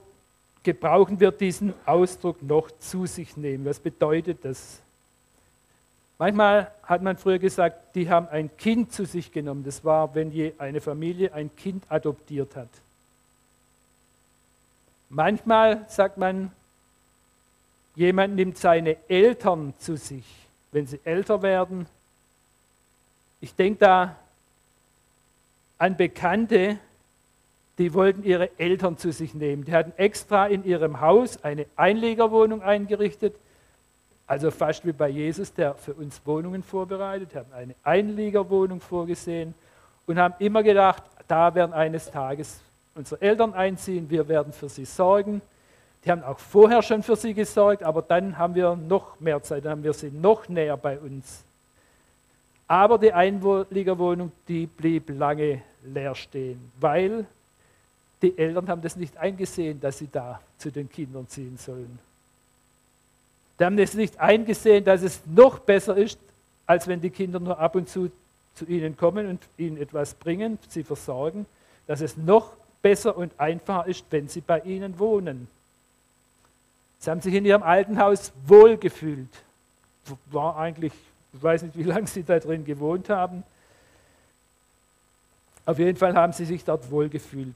gebrauchen 0.62 1.20
wir 1.20 1.30
diesen 1.30 1.72
Ausdruck 1.86 2.42
noch 2.42 2.70
zu 2.80 3.06
sich 3.06 3.36
nehmen? 3.36 3.64
Was 3.64 3.78
bedeutet 3.78 4.44
das? 4.44 4.80
Manchmal 6.18 6.70
hat 6.82 7.02
man 7.02 7.16
früher 7.16 7.38
gesagt, 7.38 7.94
die 7.94 8.10
haben 8.10 8.28
ein 8.28 8.54
Kind 8.58 8.92
zu 8.92 9.06
sich 9.06 9.32
genommen. 9.32 9.64
Das 9.64 9.84
war, 9.84 10.14
wenn 10.14 10.30
je 10.32 10.52
eine 10.58 10.80
Familie 10.80 11.32
ein 11.32 11.54
Kind 11.56 11.84
adoptiert 11.88 12.56
hat. 12.56 12.68
Manchmal 15.08 15.86
sagt 15.88 16.18
man, 16.18 16.52
jemand 18.00 18.34
nimmt 18.34 18.56
seine 18.56 18.96
Eltern 19.10 19.74
zu 19.78 19.98
sich, 19.98 20.24
wenn 20.72 20.86
sie 20.86 21.00
älter 21.04 21.42
werden. 21.42 21.86
Ich 23.42 23.54
denke 23.54 23.80
da 23.80 24.16
an 25.76 25.98
Bekannte, 25.98 26.78
die 27.76 27.92
wollten 27.92 28.24
ihre 28.24 28.58
Eltern 28.58 28.96
zu 28.96 29.12
sich 29.12 29.34
nehmen. 29.34 29.66
Die 29.66 29.74
hatten 29.74 29.92
extra 29.98 30.46
in 30.46 30.64
ihrem 30.64 31.02
Haus 31.02 31.44
eine 31.44 31.66
Einlegerwohnung 31.76 32.62
eingerichtet, 32.62 33.36
also 34.26 34.50
fast 34.50 34.86
wie 34.86 34.92
bei 34.92 35.08
Jesus, 35.08 35.52
der 35.52 35.74
für 35.74 35.92
uns 35.92 36.22
Wohnungen 36.24 36.62
vorbereitet, 36.62 37.34
haben 37.34 37.52
eine 37.52 37.74
Einliegerwohnung 37.82 38.80
vorgesehen 38.80 39.54
und 40.06 40.18
haben 40.18 40.34
immer 40.38 40.62
gedacht, 40.62 41.02
da 41.28 41.54
werden 41.54 41.74
eines 41.74 42.10
Tages 42.10 42.60
unsere 42.94 43.20
Eltern 43.20 43.52
einziehen, 43.52 44.08
wir 44.08 44.26
werden 44.26 44.54
für 44.54 44.70
sie 44.70 44.86
sorgen. 44.86 45.42
Die 46.04 46.10
haben 46.10 46.22
auch 46.22 46.38
vorher 46.38 46.82
schon 46.82 47.02
für 47.02 47.16
sie 47.16 47.34
gesorgt, 47.34 47.82
aber 47.82 48.02
dann 48.02 48.38
haben 48.38 48.54
wir 48.54 48.74
noch 48.74 49.20
mehr 49.20 49.42
Zeit, 49.42 49.64
dann 49.64 49.72
haben 49.72 49.82
wir 49.82 49.92
sie 49.92 50.10
noch 50.10 50.48
näher 50.48 50.76
bei 50.76 50.98
uns. 50.98 51.42
Aber 52.66 52.98
die 52.98 53.12
Einliegerwohnung, 53.12 54.32
die 54.48 54.66
blieb 54.66 55.10
lange 55.10 55.62
leer 55.84 56.14
stehen, 56.14 56.72
weil 56.78 57.26
die 58.22 58.36
Eltern 58.36 58.68
haben 58.68 58.82
das 58.82 58.96
nicht 58.96 59.16
eingesehen, 59.16 59.80
dass 59.80 59.98
sie 59.98 60.08
da 60.10 60.40
zu 60.58 60.70
den 60.70 60.88
Kindern 60.90 61.26
ziehen 61.28 61.58
sollen. 61.58 61.98
Die 63.58 63.64
haben 63.64 63.78
es 63.78 63.94
nicht 63.94 64.18
eingesehen, 64.18 64.84
dass 64.84 65.02
es 65.02 65.20
noch 65.26 65.58
besser 65.58 65.96
ist, 65.96 66.18
als 66.66 66.86
wenn 66.86 67.00
die 67.00 67.10
Kinder 67.10 67.40
nur 67.40 67.58
ab 67.58 67.74
und 67.74 67.88
zu 67.88 68.10
zu 68.54 68.66
ihnen 68.66 68.96
kommen 68.96 69.26
und 69.26 69.40
ihnen 69.56 69.76
etwas 69.78 70.14
bringen, 70.14 70.58
sie 70.68 70.84
versorgen, 70.84 71.46
dass 71.86 72.00
es 72.00 72.16
noch 72.16 72.52
besser 72.82 73.16
und 73.16 73.32
einfacher 73.38 73.86
ist, 73.86 74.04
wenn 74.10 74.28
sie 74.28 74.40
bei 74.40 74.60
ihnen 74.60 74.98
wohnen. 74.98 75.48
Sie 77.00 77.10
haben 77.10 77.22
sich 77.22 77.34
in 77.34 77.46
ihrem 77.46 77.62
alten 77.62 77.98
Haus 77.98 78.30
wohlgefühlt. 78.46 79.30
War 80.26 80.56
eigentlich, 80.58 80.92
ich 81.32 81.42
weiß 81.42 81.62
nicht, 81.62 81.76
wie 81.76 81.82
lange 81.82 82.06
sie 82.06 82.22
da 82.22 82.38
drin 82.38 82.64
gewohnt 82.64 83.08
haben. 83.08 83.42
Auf 85.64 85.78
jeden 85.78 85.96
Fall 85.96 86.14
haben 86.14 86.34
sie 86.34 86.44
sich 86.44 86.62
dort 86.62 86.90
wohlgefühlt. 86.90 87.54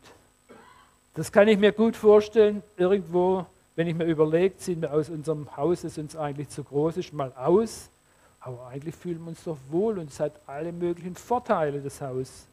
Das 1.13 1.31
kann 1.31 1.47
ich 1.47 1.59
mir 1.59 1.73
gut 1.73 1.95
vorstellen, 1.95 2.63
irgendwo, 2.77 3.45
wenn 3.77 3.87
ich 3.87 3.95
mir 3.95 4.05
überlege, 4.05 4.57
ziehen 4.57 4.81
wir 4.81 4.93
aus 4.93 5.11
unserem 5.11 5.55
Haus, 5.57 5.83
das 5.83 5.99
uns 5.99 6.17
eigentlich 6.17 6.49
zu 6.49 6.65
groß 6.65 6.97
ist, 6.97 7.13
mal 7.13 7.33
aus. 7.37 7.91
Aber 8.41 8.67
eigentlich 8.69 8.95
fühlen 8.95 9.21
wir 9.21 9.29
uns 9.29 9.45
doch 9.45 9.59
wohl 9.71 9.99
und 9.99 10.11
es 10.11 10.21
hat 10.21 10.33
alle 10.47 10.73
möglichen 10.73 11.17
Vorteile, 11.17 11.81
das 11.81 12.01
Haus. 12.01 12.47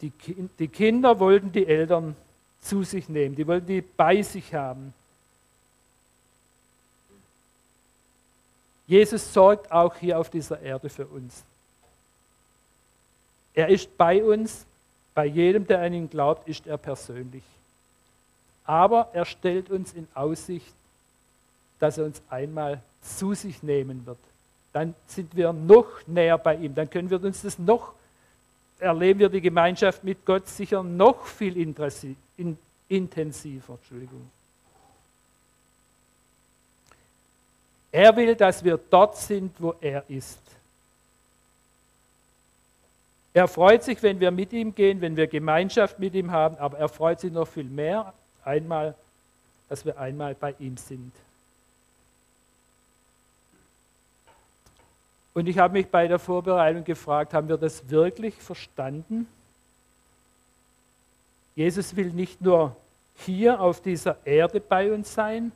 Die, 0.00 0.12
die 0.58 0.68
Kinder 0.68 1.18
wollten 1.18 1.50
die 1.52 1.66
Eltern 1.66 2.14
zu 2.60 2.82
sich 2.82 3.08
nehmen, 3.08 3.34
die 3.34 3.46
wollten 3.46 3.66
die 3.66 3.80
bei 3.80 4.22
sich 4.22 4.54
haben. 4.54 4.94
Jesus 8.86 9.32
sorgt 9.32 9.70
auch 9.70 9.94
hier 9.96 10.18
auf 10.18 10.30
dieser 10.30 10.60
Erde 10.60 10.88
für 10.88 11.06
uns. 11.06 11.42
Er 13.52 13.68
ist 13.68 13.96
bei 13.98 14.24
uns, 14.24 14.64
bei 15.14 15.26
jedem, 15.26 15.66
der 15.66 15.80
an 15.80 15.92
ihn 15.92 16.08
glaubt, 16.08 16.48
ist 16.48 16.66
er 16.66 16.78
persönlich. 16.78 17.42
Aber 18.64 19.08
er 19.12 19.24
stellt 19.24 19.70
uns 19.70 19.92
in 19.92 20.06
Aussicht, 20.14 20.72
dass 21.80 21.98
er 21.98 22.04
uns 22.04 22.22
einmal 22.30 22.80
zu 23.02 23.34
sich 23.34 23.62
nehmen 23.62 24.06
wird. 24.06 24.18
Dann 24.72 24.94
sind 25.06 25.34
wir 25.34 25.52
noch 25.52 25.86
näher 26.06 26.38
bei 26.38 26.56
ihm. 26.56 26.74
Dann 26.74 26.88
können 26.88 27.10
wir 27.10 27.22
uns 27.22 27.42
das 27.42 27.58
noch, 27.58 27.92
erleben 28.78 29.20
wir 29.20 29.28
die 29.28 29.40
Gemeinschaft 29.40 30.04
mit 30.04 30.24
Gott 30.24 30.46
sicher 30.48 30.82
noch 30.82 31.26
viel 31.26 31.56
intensiver. 32.88 33.74
Entschuldigung. 33.74 34.30
Er 37.90 38.14
will, 38.16 38.34
dass 38.34 38.62
wir 38.62 38.78
dort 38.90 39.16
sind, 39.16 39.54
wo 39.58 39.74
er 39.80 40.04
ist. 40.08 40.40
Er 43.32 43.48
freut 43.48 43.82
sich, 43.84 44.02
wenn 44.02 44.20
wir 44.20 44.30
mit 44.30 44.52
ihm 44.52 44.74
gehen, 44.74 45.00
wenn 45.00 45.16
wir 45.16 45.26
Gemeinschaft 45.26 45.98
mit 45.98 46.14
ihm 46.14 46.30
haben, 46.30 46.56
aber 46.58 46.78
er 46.78 46.88
freut 46.88 47.20
sich 47.20 47.32
noch 47.32 47.46
viel 47.46 47.64
mehr 47.64 48.12
einmal, 48.44 48.94
dass 49.68 49.84
wir 49.84 49.98
einmal 49.98 50.34
bei 50.34 50.54
ihm 50.58 50.76
sind. 50.76 51.12
Und 55.34 55.46
ich 55.46 55.58
habe 55.58 55.74
mich 55.74 55.86
bei 55.86 56.08
der 56.08 56.18
Vorbereitung 56.18 56.84
gefragt, 56.84 57.34
haben 57.34 57.48
wir 57.48 57.56
das 57.56 57.88
wirklich 57.88 58.34
verstanden? 58.34 59.26
Jesus 61.54 61.94
will 61.96 62.10
nicht 62.10 62.40
nur 62.40 62.76
hier 63.16 63.60
auf 63.60 63.80
dieser 63.80 64.16
Erde 64.24 64.60
bei 64.60 64.92
uns 64.92 65.12
sein, 65.12 65.52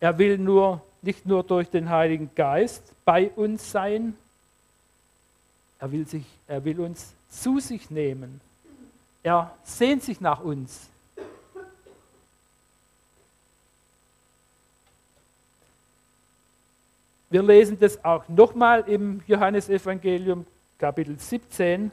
er 0.00 0.18
will 0.18 0.36
nur, 0.36 0.82
nicht 1.00 1.26
nur 1.26 1.42
durch 1.42 1.70
den 1.70 1.88
Heiligen 1.88 2.30
Geist 2.34 2.82
bei 3.04 3.30
uns 3.30 3.70
sein, 3.70 4.14
er 5.78 5.90
will, 5.90 6.06
sich, 6.06 6.24
er 6.46 6.64
will 6.64 6.80
uns 6.80 7.12
zu 7.28 7.60
sich 7.60 7.90
nehmen. 7.90 8.40
Er 9.22 9.52
sehnt 9.64 10.02
sich 10.02 10.20
nach 10.20 10.40
uns. 10.40 10.88
Wir 17.32 17.42
lesen 17.42 17.78
das 17.80 18.04
auch 18.04 18.28
nochmal 18.28 18.84
im 18.86 19.22
Johannesevangelium 19.26 20.44
Kapitel 20.76 21.18
17 21.18 21.90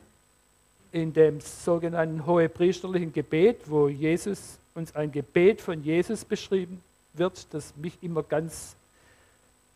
in 0.91 1.13
dem 1.13 1.39
sogenannten 1.39 2.25
hohepriesterlichen 2.25 3.13
Gebet, 3.13 3.62
wo 3.65 3.88
Jesus 3.88 4.60
uns 4.75 4.93
ein 4.93 5.10
Gebet 5.13 5.62
von 5.62 5.82
Jesus 5.82 6.25
beschrieben 6.25 6.82
wird, 7.13 7.47
das 7.54 7.73
mich 7.78 7.97
immer 8.02 8.21
ganz 8.21 8.75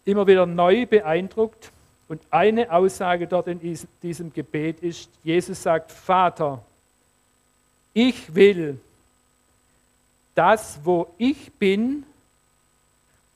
immer 0.03 0.27
wieder 0.27 0.45
neu 0.45 0.85
beeindruckt. 0.85 1.71
Und 2.09 2.21
eine 2.29 2.69
Aussage 2.69 3.25
dort 3.25 3.47
in 3.47 3.79
diesem 4.01 4.33
Gebet 4.33 4.83
ist, 4.83 5.09
Jesus 5.23 5.63
sagt, 5.63 5.93
Vater, 5.93 6.61
ich 7.93 8.35
will, 8.35 8.81
dass 10.35 10.77
wo 10.83 11.07
ich 11.17 11.53
bin, 11.53 12.03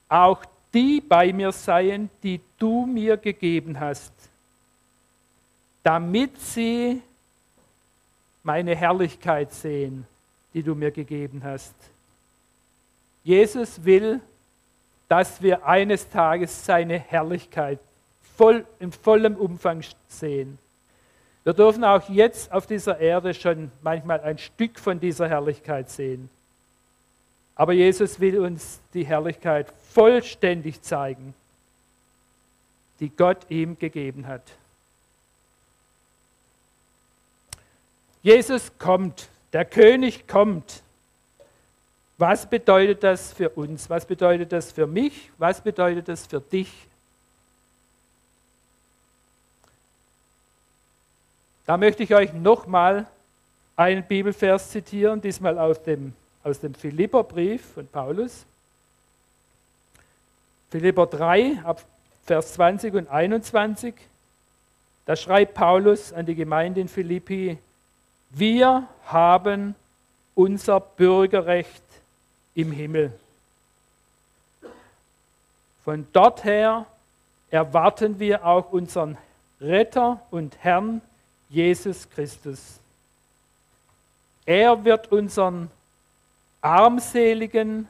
auch 0.09 0.43
die 0.73 1.01
bei 1.01 1.31
mir 1.33 1.51
seien, 1.51 2.09
die 2.23 2.39
du 2.57 2.85
mir 2.85 3.17
gegeben 3.17 3.79
hast, 3.79 4.13
damit 5.83 6.39
sie 6.39 7.01
meine 8.43 8.75
Herrlichkeit 8.75 9.53
sehen, 9.53 10.05
die 10.53 10.63
du 10.63 10.75
mir 10.75 10.91
gegeben 10.91 11.41
hast. 11.43 11.75
Jesus 13.23 13.83
will, 13.83 14.21
dass 15.07 15.41
wir 15.41 15.65
eines 15.65 16.09
Tages 16.09 16.65
seine 16.65 16.99
Herrlichkeit 16.99 17.79
voll, 18.35 18.65
in 18.79 18.91
vollem 18.91 19.35
Umfang 19.35 19.83
sehen. 20.07 20.57
Wir 21.43 21.53
dürfen 21.53 21.83
auch 21.83 22.09
jetzt 22.09 22.51
auf 22.51 22.67
dieser 22.67 22.99
Erde 22.99 23.33
schon 23.33 23.71
manchmal 23.81 24.19
ein 24.21 24.37
Stück 24.37 24.79
von 24.79 24.99
dieser 24.99 25.29
Herrlichkeit 25.29 25.89
sehen. 25.89 26.29
Aber 27.57 27.73
Jesus 27.73 28.19
will 28.19 28.39
uns 28.39 28.79
die 28.93 29.03
Herrlichkeit 29.03 29.73
vollständig 29.91 30.83
zeigen, 30.83 31.33
die 32.99 33.09
Gott 33.09 33.49
ihm 33.49 33.79
gegeben 33.79 34.27
hat. 34.27 34.43
Jesus 38.21 38.71
kommt, 38.77 39.27
der 39.53 39.65
König 39.65 40.27
kommt. 40.27 40.83
Was 42.19 42.47
bedeutet 42.47 43.03
das 43.03 43.33
für 43.33 43.49
uns? 43.49 43.89
Was 43.89 44.05
bedeutet 44.05 44.51
das 44.51 44.71
für 44.71 44.85
mich? 44.85 45.31
Was 45.39 45.59
bedeutet 45.61 46.07
das 46.07 46.27
für 46.27 46.39
dich? 46.39 46.71
Da 51.65 51.75
möchte 51.77 52.03
ich 52.03 52.13
euch 52.13 52.33
nochmal 52.33 53.07
einen 53.75 54.03
Bibelvers 54.03 54.69
zitieren, 54.69 55.21
diesmal 55.21 55.57
aus 55.57 55.81
dem, 55.83 56.13
aus 56.47 56.61
dem 56.61 56.73
Philipperbrief 56.73 57.73
von 57.73 57.85
Paulus. 57.87 58.45
Philipper 60.69 61.05
3, 61.05 61.59
ab 61.65 61.83
Vers 62.25 62.53
20 62.53 62.93
und 62.93 63.09
21. 63.09 63.93
Da 65.05 65.17
schreibt 65.17 65.55
Paulus 65.55 66.13
an 66.13 66.25
die 66.25 66.35
Gemeinde 66.35 66.79
in 66.79 66.87
Philippi, 66.87 67.57
wir 68.29 68.87
haben 69.05 69.75
unser 70.35 70.79
Bürgerrecht 70.79 71.83
im 72.55 72.71
Himmel. 72.71 73.11
Von 75.83 76.07
dort 76.13 76.45
her 76.45 76.85
erwarten 77.51 78.19
wir 78.19 78.45
auch 78.45 78.71
unseren 78.71 79.17
Retter 79.59 80.21
und 80.31 80.57
Herrn 80.61 81.01
Jesus 81.49 82.09
Christus. 82.09 82.79
Er 84.45 84.85
wird 84.85 85.11
unseren 85.11 85.69
armseligen, 86.61 87.87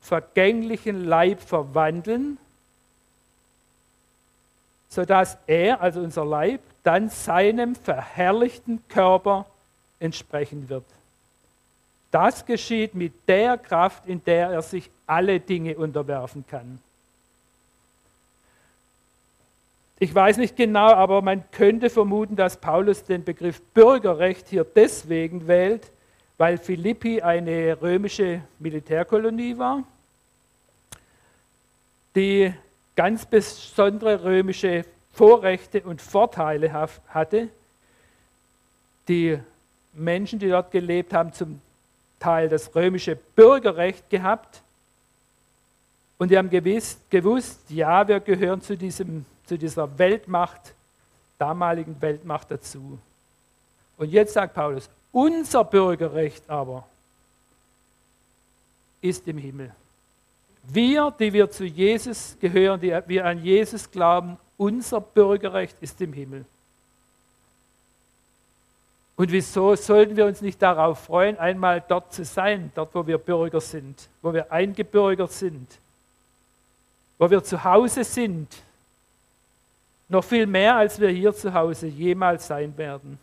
vergänglichen 0.00 1.04
Leib 1.04 1.40
verwandeln, 1.40 2.38
sodass 4.88 5.36
er, 5.46 5.80
also 5.80 6.00
unser 6.00 6.24
Leib, 6.24 6.60
dann 6.82 7.08
seinem 7.08 7.74
verherrlichten 7.74 8.86
Körper 8.88 9.46
entsprechen 9.98 10.68
wird. 10.68 10.84
Das 12.10 12.46
geschieht 12.46 12.94
mit 12.94 13.12
der 13.26 13.58
Kraft, 13.58 14.06
in 14.06 14.22
der 14.24 14.50
er 14.50 14.62
sich 14.62 14.88
alle 15.06 15.40
Dinge 15.40 15.76
unterwerfen 15.76 16.44
kann. 16.46 16.78
Ich 19.98 20.14
weiß 20.14 20.36
nicht 20.36 20.54
genau, 20.56 20.92
aber 20.92 21.22
man 21.22 21.50
könnte 21.50 21.88
vermuten, 21.88 22.36
dass 22.36 22.56
Paulus 22.56 23.04
den 23.04 23.24
Begriff 23.24 23.60
Bürgerrecht 23.72 24.48
hier 24.48 24.64
deswegen 24.64 25.46
wählt, 25.46 25.90
weil 26.36 26.58
Philippi 26.58 27.22
eine 27.22 27.80
römische 27.80 28.42
Militärkolonie 28.58 29.56
war, 29.56 29.84
die 32.14 32.52
ganz 32.96 33.26
besondere 33.26 34.22
römische 34.22 34.84
Vorrechte 35.12 35.82
und 35.82 36.02
Vorteile 36.02 36.72
hatte. 37.08 37.48
Die 39.08 39.38
Menschen, 39.92 40.38
die 40.38 40.48
dort 40.48 40.70
gelebt 40.70 41.12
haben, 41.12 41.32
zum 41.32 41.60
Teil 42.18 42.48
das 42.48 42.74
römische 42.74 43.16
Bürgerrecht 43.16 44.08
gehabt. 44.10 44.62
Und 46.18 46.30
die 46.30 46.38
haben 46.38 46.50
gewiss, 46.50 46.98
gewusst, 47.10 47.60
ja, 47.68 48.06
wir 48.06 48.20
gehören 48.20 48.60
zu, 48.60 48.76
diesem, 48.76 49.26
zu 49.46 49.58
dieser 49.58 49.98
Weltmacht, 49.98 50.72
damaligen 51.38 52.00
Weltmacht 52.00 52.50
dazu. 52.50 52.98
Und 53.96 54.10
jetzt 54.10 54.32
sagt 54.32 54.54
Paulus, 54.54 54.88
unser 55.14 55.64
Bürgerrecht 55.64 56.42
aber 56.50 56.86
ist 59.00 59.26
im 59.28 59.38
Himmel. 59.38 59.72
Wir, 60.64 61.14
die 61.18 61.32
wir 61.32 61.50
zu 61.50 61.64
Jesus 61.64 62.36
gehören, 62.40 62.80
die 62.80 62.98
wir 63.06 63.24
an 63.24 63.42
Jesus 63.42 63.90
glauben, 63.90 64.38
unser 64.56 65.00
Bürgerrecht 65.00 65.76
ist 65.80 66.00
im 66.00 66.12
Himmel. 66.12 66.44
Und 69.16 69.30
wieso 69.30 69.76
sollten 69.76 70.16
wir 70.16 70.26
uns 70.26 70.40
nicht 70.40 70.60
darauf 70.60 71.04
freuen, 71.04 71.38
einmal 71.38 71.82
dort 71.86 72.12
zu 72.12 72.24
sein, 72.24 72.72
dort 72.74 72.94
wo 72.94 73.06
wir 73.06 73.18
Bürger 73.18 73.60
sind, 73.60 74.08
wo 74.20 74.32
wir 74.32 74.50
eingebürgert 74.50 75.30
sind, 75.30 75.68
wo 77.18 77.30
wir 77.30 77.44
zu 77.44 77.62
Hause 77.62 78.02
sind, 78.02 78.48
noch 80.08 80.24
viel 80.24 80.46
mehr, 80.46 80.76
als 80.76 80.98
wir 80.98 81.10
hier 81.10 81.32
zu 81.32 81.54
Hause 81.54 81.86
jemals 81.86 82.48
sein 82.48 82.76
werden. 82.76 83.18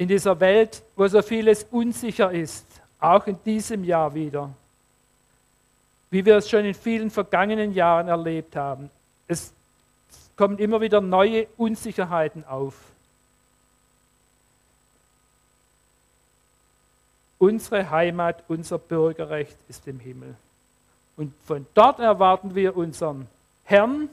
In 0.00 0.08
dieser 0.08 0.40
Welt, 0.40 0.82
wo 0.96 1.06
so 1.08 1.20
vieles 1.20 1.66
unsicher 1.70 2.32
ist, 2.32 2.64
auch 3.00 3.26
in 3.26 3.36
diesem 3.44 3.84
Jahr 3.84 4.14
wieder, 4.14 4.48
wie 6.08 6.24
wir 6.24 6.38
es 6.38 6.48
schon 6.48 6.64
in 6.64 6.72
vielen 6.72 7.10
vergangenen 7.10 7.74
Jahren 7.74 8.08
erlebt 8.08 8.56
haben. 8.56 8.88
Es 9.28 9.52
kommen 10.38 10.56
immer 10.56 10.80
wieder 10.80 11.02
neue 11.02 11.46
Unsicherheiten 11.58 12.46
auf. 12.46 12.72
Unsere 17.36 17.90
Heimat, 17.90 18.42
unser 18.48 18.78
Bürgerrecht 18.78 19.58
ist 19.68 19.86
im 19.86 20.00
Himmel. 20.00 20.34
Und 21.18 21.34
von 21.44 21.66
dort 21.74 21.98
erwarten 21.98 22.54
wir 22.54 22.74
unseren 22.74 23.28
Herrn, 23.64 24.08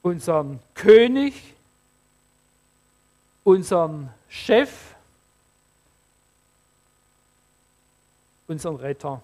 unseren 0.00 0.58
König, 0.74 1.34
unseren 3.44 4.08
Chef, 4.28 4.94
unseren 8.46 8.76
Retter 8.76 9.22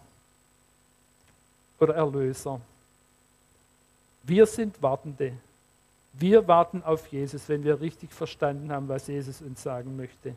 oder 1.79 1.95
Erlöser. 1.95 2.61
Wir 4.23 4.47
sind 4.47 4.83
Wartende. 4.83 5.33
Wir 6.13 6.47
warten 6.49 6.83
auf 6.83 7.07
Jesus, 7.09 7.49
wenn 7.49 7.63
wir 7.63 7.81
richtig 7.81 8.13
verstanden 8.13 8.73
haben, 8.73 8.89
was 8.89 9.07
Jesus 9.07 9.41
uns 9.41 9.63
sagen 9.63 9.97
möchte. 9.97 10.35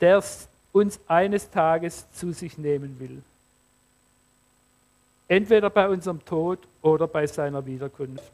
Der 0.00 0.22
uns 0.72 1.00
eines 1.08 1.50
Tages 1.50 2.04
zu 2.12 2.32
sich 2.32 2.58
nehmen 2.58 3.00
will. 3.00 3.22
Entweder 5.26 5.70
bei 5.70 5.88
unserem 5.88 6.22
Tod 6.24 6.58
oder 6.82 7.08
bei 7.08 7.26
seiner 7.26 7.64
Wiederkunft. 7.64 8.32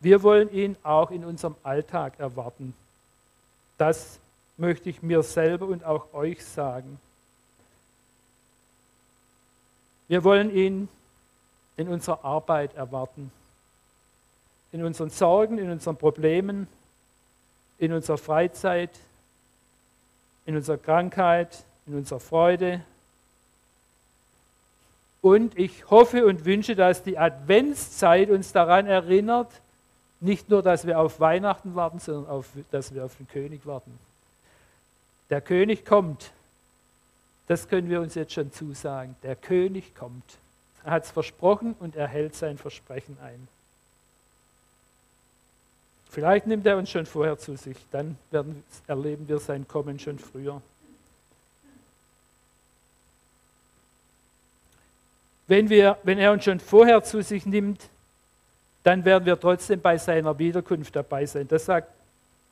Wir 0.00 0.22
wollen 0.22 0.52
ihn 0.52 0.76
auch 0.82 1.10
in 1.10 1.24
unserem 1.24 1.56
Alltag 1.62 2.18
erwarten. 2.18 2.74
Das 3.78 4.18
möchte 4.56 4.88
ich 4.90 5.02
mir 5.02 5.22
selber 5.22 5.66
und 5.66 5.84
auch 5.84 6.12
euch 6.14 6.44
sagen. 6.44 6.98
Wir 10.08 10.22
wollen 10.24 10.54
ihn 10.54 10.88
in 11.76 11.88
unserer 11.88 12.24
Arbeit 12.24 12.74
erwarten, 12.74 13.30
in 14.72 14.84
unseren 14.84 15.10
Sorgen, 15.10 15.58
in 15.58 15.70
unseren 15.70 15.96
Problemen, 15.96 16.68
in 17.78 17.92
unserer 17.92 18.18
Freizeit, 18.18 18.90
in 20.46 20.56
unserer 20.56 20.78
Krankheit, 20.78 21.64
in 21.86 21.96
unserer 21.96 22.20
Freude. 22.20 22.82
Und 25.20 25.58
ich 25.58 25.90
hoffe 25.90 26.24
und 26.24 26.44
wünsche, 26.44 26.76
dass 26.76 27.02
die 27.02 27.18
Adventszeit 27.18 28.30
uns 28.30 28.52
daran 28.52 28.86
erinnert, 28.86 29.50
nicht 30.26 30.50
nur, 30.50 30.62
dass 30.62 30.86
wir 30.86 31.00
auf 31.00 31.20
Weihnachten 31.20 31.74
warten, 31.74 31.98
sondern 31.98 32.26
auf, 32.26 32.48
dass 32.70 32.92
wir 32.92 33.04
auf 33.04 33.16
den 33.16 33.28
König 33.28 33.64
warten. 33.64 33.98
Der 35.30 35.40
König 35.40 35.86
kommt. 35.86 36.32
Das 37.46 37.68
können 37.68 37.88
wir 37.88 38.00
uns 38.00 38.14
jetzt 38.14 38.32
schon 38.32 38.52
zusagen. 38.52 39.16
Der 39.22 39.36
König 39.36 39.94
kommt. 39.94 40.24
Er 40.84 40.92
hat 40.92 41.04
es 41.04 41.10
versprochen 41.10 41.74
und 41.78 41.96
er 41.96 42.08
hält 42.08 42.34
sein 42.34 42.58
Versprechen 42.58 43.16
ein. 43.22 43.48
Vielleicht 46.10 46.46
nimmt 46.46 46.66
er 46.66 46.76
uns 46.76 46.90
schon 46.90 47.06
vorher 47.06 47.38
zu 47.38 47.56
sich, 47.56 47.76
dann 47.90 48.16
werden, 48.30 48.62
erleben 48.86 49.28
wir 49.28 49.38
sein 49.38 49.66
Kommen 49.68 49.98
schon 49.98 50.18
früher. 50.18 50.62
Wenn, 55.46 55.68
wir, 55.68 55.98
wenn 56.02 56.18
er 56.18 56.32
uns 56.32 56.44
schon 56.44 56.58
vorher 56.58 57.04
zu 57.04 57.22
sich 57.22 57.46
nimmt, 57.46 57.88
dann 58.86 59.04
werden 59.04 59.26
wir 59.26 59.38
trotzdem 59.40 59.80
bei 59.80 59.98
seiner 59.98 60.38
Wiederkunft 60.38 60.94
dabei 60.94 61.26
sein. 61.26 61.48
Das 61.48 61.64
sagt 61.64 61.88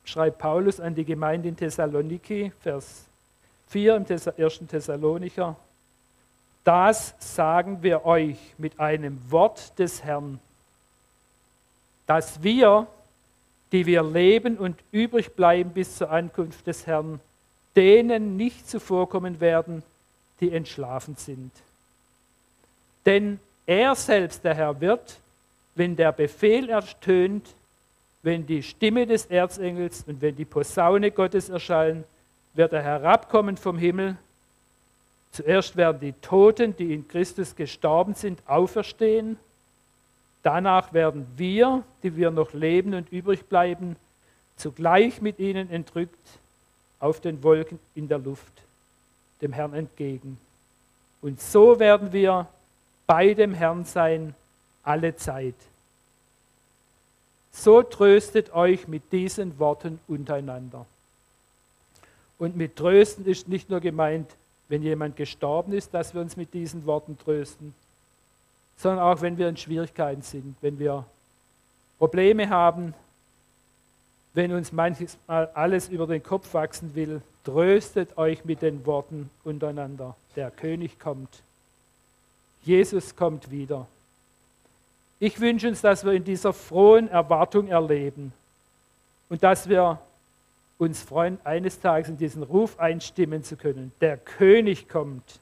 schreibt 0.04 0.38
Paulus 0.38 0.80
an 0.80 0.92
die 0.92 1.04
Gemeinde 1.04 1.48
in 1.48 1.56
Thessaloniki, 1.56 2.50
Vers 2.60 3.04
4 3.68 3.94
im 3.94 4.06
1. 4.36 4.60
Thessalonicher. 4.68 5.54
Das 6.64 7.14
sagen 7.20 7.84
wir 7.84 8.04
euch 8.04 8.36
mit 8.58 8.80
einem 8.80 9.20
Wort 9.30 9.78
des 9.78 10.02
Herrn, 10.02 10.40
dass 12.04 12.42
wir, 12.42 12.88
die 13.70 13.86
wir 13.86 14.02
leben 14.02 14.58
und 14.58 14.76
übrig 14.90 15.36
bleiben 15.36 15.70
bis 15.70 15.98
zur 15.98 16.10
Ankunft 16.10 16.66
des 16.66 16.84
Herrn, 16.84 17.20
denen 17.76 18.36
nicht 18.36 18.68
zuvorkommen 18.68 19.38
werden, 19.38 19.84
die 20.40 20.50
entschlafen 20.50 21.14
sind. 21.16 21.52
Denn 23.06 23.38
er 23.66 23.94
selbst, 23.94 24.42
der 24.42 24.56
Herr, 24.56 24.80
wird, 24.80 25.20
wenn 25.74 25.96
der 25.96 26.12
Befehl 26.12 26.68
ertönt, 26.68 27.54
wenn 28.22 28.46
die 28.46 28.62
Stimme 28.62 29.06
des 29.06 29.26
Erzengels 29.26 30.04
und 30.06 30.22
wenn 30.22 30.34
die 30.36 30.44
Posaune 30.44 31.10
Gottes 31.10 31.48
erschallen, 31.48 32.04
wird 32.54 32.72
er 32.72 32.82
herabkommen 32.82 33.56
vom 33.56 33.76
Himmel. 33.76 34.16
Zuerst 35.32 35.76
werden 35.76 36.00
die 36.00 36.12
Toten, 36.12 36.76
die 36.76 36.94
in 36.94 37.06
Christus 37.08 37.54
gestorben 37.54 38.14
sind, 38.14 38.40
auferstehen. 38.46 39.36
Danach 40.42 40.92
werden 40.92 41.26
wir, 41.36 41.82
die 42.02 42.16
wir 42.16 42.30
noch 42.30 42.52
leben 42.52 42.94
und 42.94 43.10
übrig 43.10 43.44
bleiben, 43.46 43.96
zugleich 44.56 45.20
mit 45.20 45.38
ihnen 45.38 45.70
entrückt 45.70 46.38
auf 47.00 47.20
den 47.20 47.42
Wolken 47.42 47.78
in 47.94 48.08
der 48.08 48.18
Luft, 48.18 48.52
dem 49.42 49.52
Herrn 49.52 49.74
entgegen. 49.74 50.38
Und 51.20 51.40
so 51.40 51.80
werden 51.80 52.12
wir 52.12 52.46
bei 53.06 53.34
dem 53.34 53.52
Herrn 53.52 53.84
sein 53.84 54.34
alle 54.84 55.16
Zeit. 55.16 55.54
So 57.52 57.82
tröstet 57.82 58.52
euch 58.52 58.88
mit 58.88 59.12
diesen 59.12 59.58
Worten 59.58 60.00
untereinander. 60.08 60.86
Und 62.38 62.56
mit 62.56 62.76
Trösten 62.76 63.26
ist 63.26 63.48
nicht 63.48 63.70
nur 63.70 63.80
gemeint, 63.80 64.28
wenn 64.68 64.82
jemand 64.82 65.16
gestorben 65.16 65.72
ist, 65.72 65.94
dass 65.94 66.14
wir 66.14 66.20
uns 66.20 66.36
mit 66.36 66.52
diesen 66.52 66.84
Worten 66.84 67.16
trösten, 67.18 67.74
sondern 68.76 69.00
auch 69.04 69.20
wenn 69.20 69.38
wir 69.38 69.48
in 69.48 69.56
Schwierigkeiten 69.56 70.22
sind, 70.22 70.56
wenn 70.60 70.78
wir 70.78 71.04
Probleme 71.98 72.48
haben, 72.48 72.92
wenn 74.32 74.52
uns 74.52 74.72
manches 74.72 75.16
Mal 75.28 75.48
alles 75.54 75.88
über 75.88 76.08
den 76.08 76.22
Kopf 76.22 76.54
wachsen 76.54 76.94
will, 76.96 77.22
tröstet 77.44 78.18
euch 78.18 78.44
mit 78.44 78.62
den 78.62 78.84
Worten 78.84 79.30
untereinander. 79.44 80.16
Der 80.34 80.50
König 80.50 80.98
kommt. 80.98 81.42
Jesus 82.62 83.14
kommt 83.14 83.50
wieder. 83.52 83.86
Ich 85.24 85.40
wünsche 85.40 85.68
uns, 85.68 85.80
dass 85.80 86.04
wir 86.04 86.12
in 86.12 86.22
dieser 86.22 86.52
frohen 86.52 87.08
Erwartung 87.08 87.68
erleben 87.68 88.34
und 89.30 89.42
dass 89.42 89.66
wir 89.70 89.98
uns 90.76 91.00
freuen, 91.00 91.38
eines 91.44 91.80
Tages 91.80 92.10
in 92.10 92.18
diesen 92.18 92.42
Ruf 92.42 92.78
einstimmen 92.78 93.42
zu 93.42 93.56
können. 93.56 93.90
Der 94.02 94.18
König 94.18 94.86
kommt. 94.86 95.40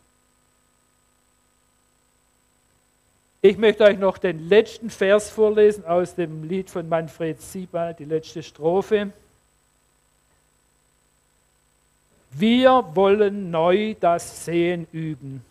Ich 3.40 3.58
möchte 3.58 3.82
euch 3.82 3.98
noch 3.98 4.18
den 4.18 4.48
letzten 4.48 4.88
Vers 4.88 5.30
vorlesen 5.30 5.84
aus 5.84 6.14
dem 6.14 6.44
Lied 6.44 6.70
von 6.70 6.88
Manfred 6.88 7.42
Sieber, 7.42 7.92
die 7.92 8.04
letzte 8.04 8.44
Strophe. 8.44 9.12
Wir 12.30 12.84
wollen 12.94 13.50
neu 13.50 13.96
das 13.98 14.44
Sehen 14.44 14.86
üben. 14.92 15.44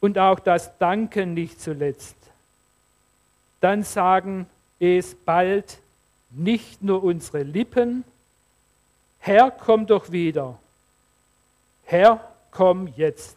Und 0.00 0.18
auch 0.18 0.40
das 0.40 0.76
Danken 0.78 1.34
nicht 1.34 1.60
zuletzt. 1.60 2.16
Dann 3.60 3.82
sagen 3.82 4.46
es 4.78 5.14
bald 5.14 5.78
nicht 6.30 6.82
nur 6.82 7.02
unsere 7.04 7.42
Lippen, 7.42 8.04
Herr, 9.20 9.50
komm 9.50 9.86
doch 9.86 10.10
wieder. 10.10 10.58
Herr, 11.84 12.34
komm 12.50 12.88
jetzt. 12.96 13.36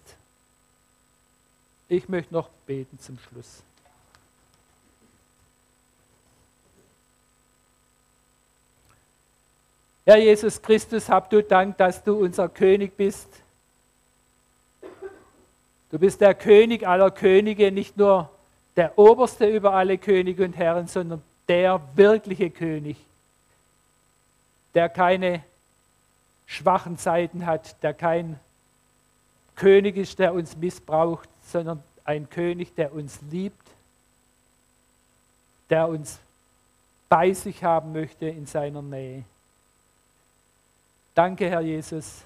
Ich 1.89 2.07
möchte 2.07 2.33
noch 2.33 2.49
beten 2.65 2.97
zum 2.99 3.19
Schluss. 3.19 3.61
Herr 10.05 10.17
Jesus 10.17 10.61
Christus, 10.61 11.09
hab 11.09 11.29
du 11.29 11.43
Dank, 11.43 11.77
dass 11.77 12.03
du 12.03 12.15
unser 12.15 12.47
König 12.49 12.95
bist. 12.95 13.27
Du 15.93 15.99
bist 15.99 16.21
der 16.21 16.33
König 16.33 16.87
aller 16.87 17.11
Könige, 17.11 17.71
nicht 17.71 17.97
nur 17.97 18.27
der 18.75 18.97
Oberste 18.97 19.45
über 19.45 19.75
alle 19.75 19.99
Könige 19.99 20.43
und 20.43 20.57
Herren, 20.57 20.87
sondern 20.87 21.21
der 21.47 21.79
wirkliche 21.93 22.49
König, 22.49 22.97
der 24.73 24.89
keine 24.89 25.43
schwachen 26.47 26.97
Seiten 26.97 27.45
hat, 27.45 27.75
der 27.83 27.93
kein 27.93 28.39
König 29.55 29.95
ist, 29.95 30.17
der 30.17 30.33
uns 30.33 30.57
missbraucht, 30.57 31.29
sondern 31.45 31.83
ein 32.05 32.27
König, 32.27 32.73
der 32.73 32.91
uns 32.91 33.19
liebt, 33.29 33.67
der 35.69 35.87
uns 35.89 36.17
bei 37.07 37.33
sich 37.33 37.63
haben 37.63 37.93
möchte 37.93 38.25
in 38.25 38.47
seiner 38.47 38.81
Nähe. 38.81 39.25
Danke, 41.13 41.51
Herr 41.51 41.61
Jesus, 41.61 42.23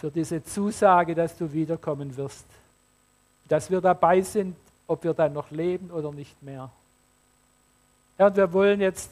für 0.00 0.10
diese 0.10 0.42
Zusage, 0.42 1.14
dass 1.14 1.36
du 1.36 1.52
wiederkommen 1.52 2.16
wirst, 2.16 2.46
dass 3.48 3.70
wir 3.70 3.82
dabei 3.82 4.22
sind, 4.22 4.56
ob 4.86 5.04
wir 5.04 5.12
dann 5.12 5.34
noch 5.34 5.50
leben 5.50 5.90
oder 5.90 6.10
nicht 6.10 6.42
mehr. 6.42 6.70
Herr, 8.16 8.34
wir 8.34 8.50
wollen 8.52 8.80
jetzt 8.80 9.10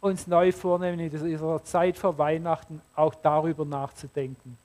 uns 0.00 0.26
neu 0.26 0.52
vornehmen, 0.52 1.00
in 1.00 1.10
dieser 1.10 1.64
Zeit 1.64 1.96
vor 1.96 2.18
Weihnachten 2.18 2.82
auch 2.94 3.14
darüber 3.14 3.64
nachzudenken, 3.64 4.58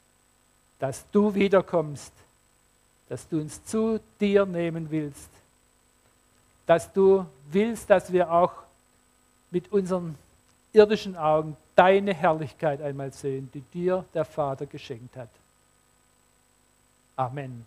dass 0.80 1.06
du 1.12 1.34
wiederkommst, 1.34 2.12
dass 3.08 3.28
du 3.30 3.40
uns 3.40 3.64
zu 3.64 4.00
dir 4.20 4.46
nehmen 4.46 4.92
willst, 4.92 5.30
dass 6.66 6.92
du 6.92 7.26
willst, 7.50 7.90
dass 7.90 8.12
wir 8.12 8.30
auch 8.30 8.52
mit 9.52 9.72
unseren 9.72 10.16
irdischen 10.74 11.16
Augen 11.16 11.56
deine 11.76 12.14
Herrlichkeit 12.14 12.82
einmal 12.82 13.14
sehen, 13.14 13.50
die 13.54 13.62
dir 13.62 14.06
der 14.14 14.26
Vater 14.26 14.66
geschenkt 14.66 15.16
hat. 15.16 15.30
Amen. 17.16 17.66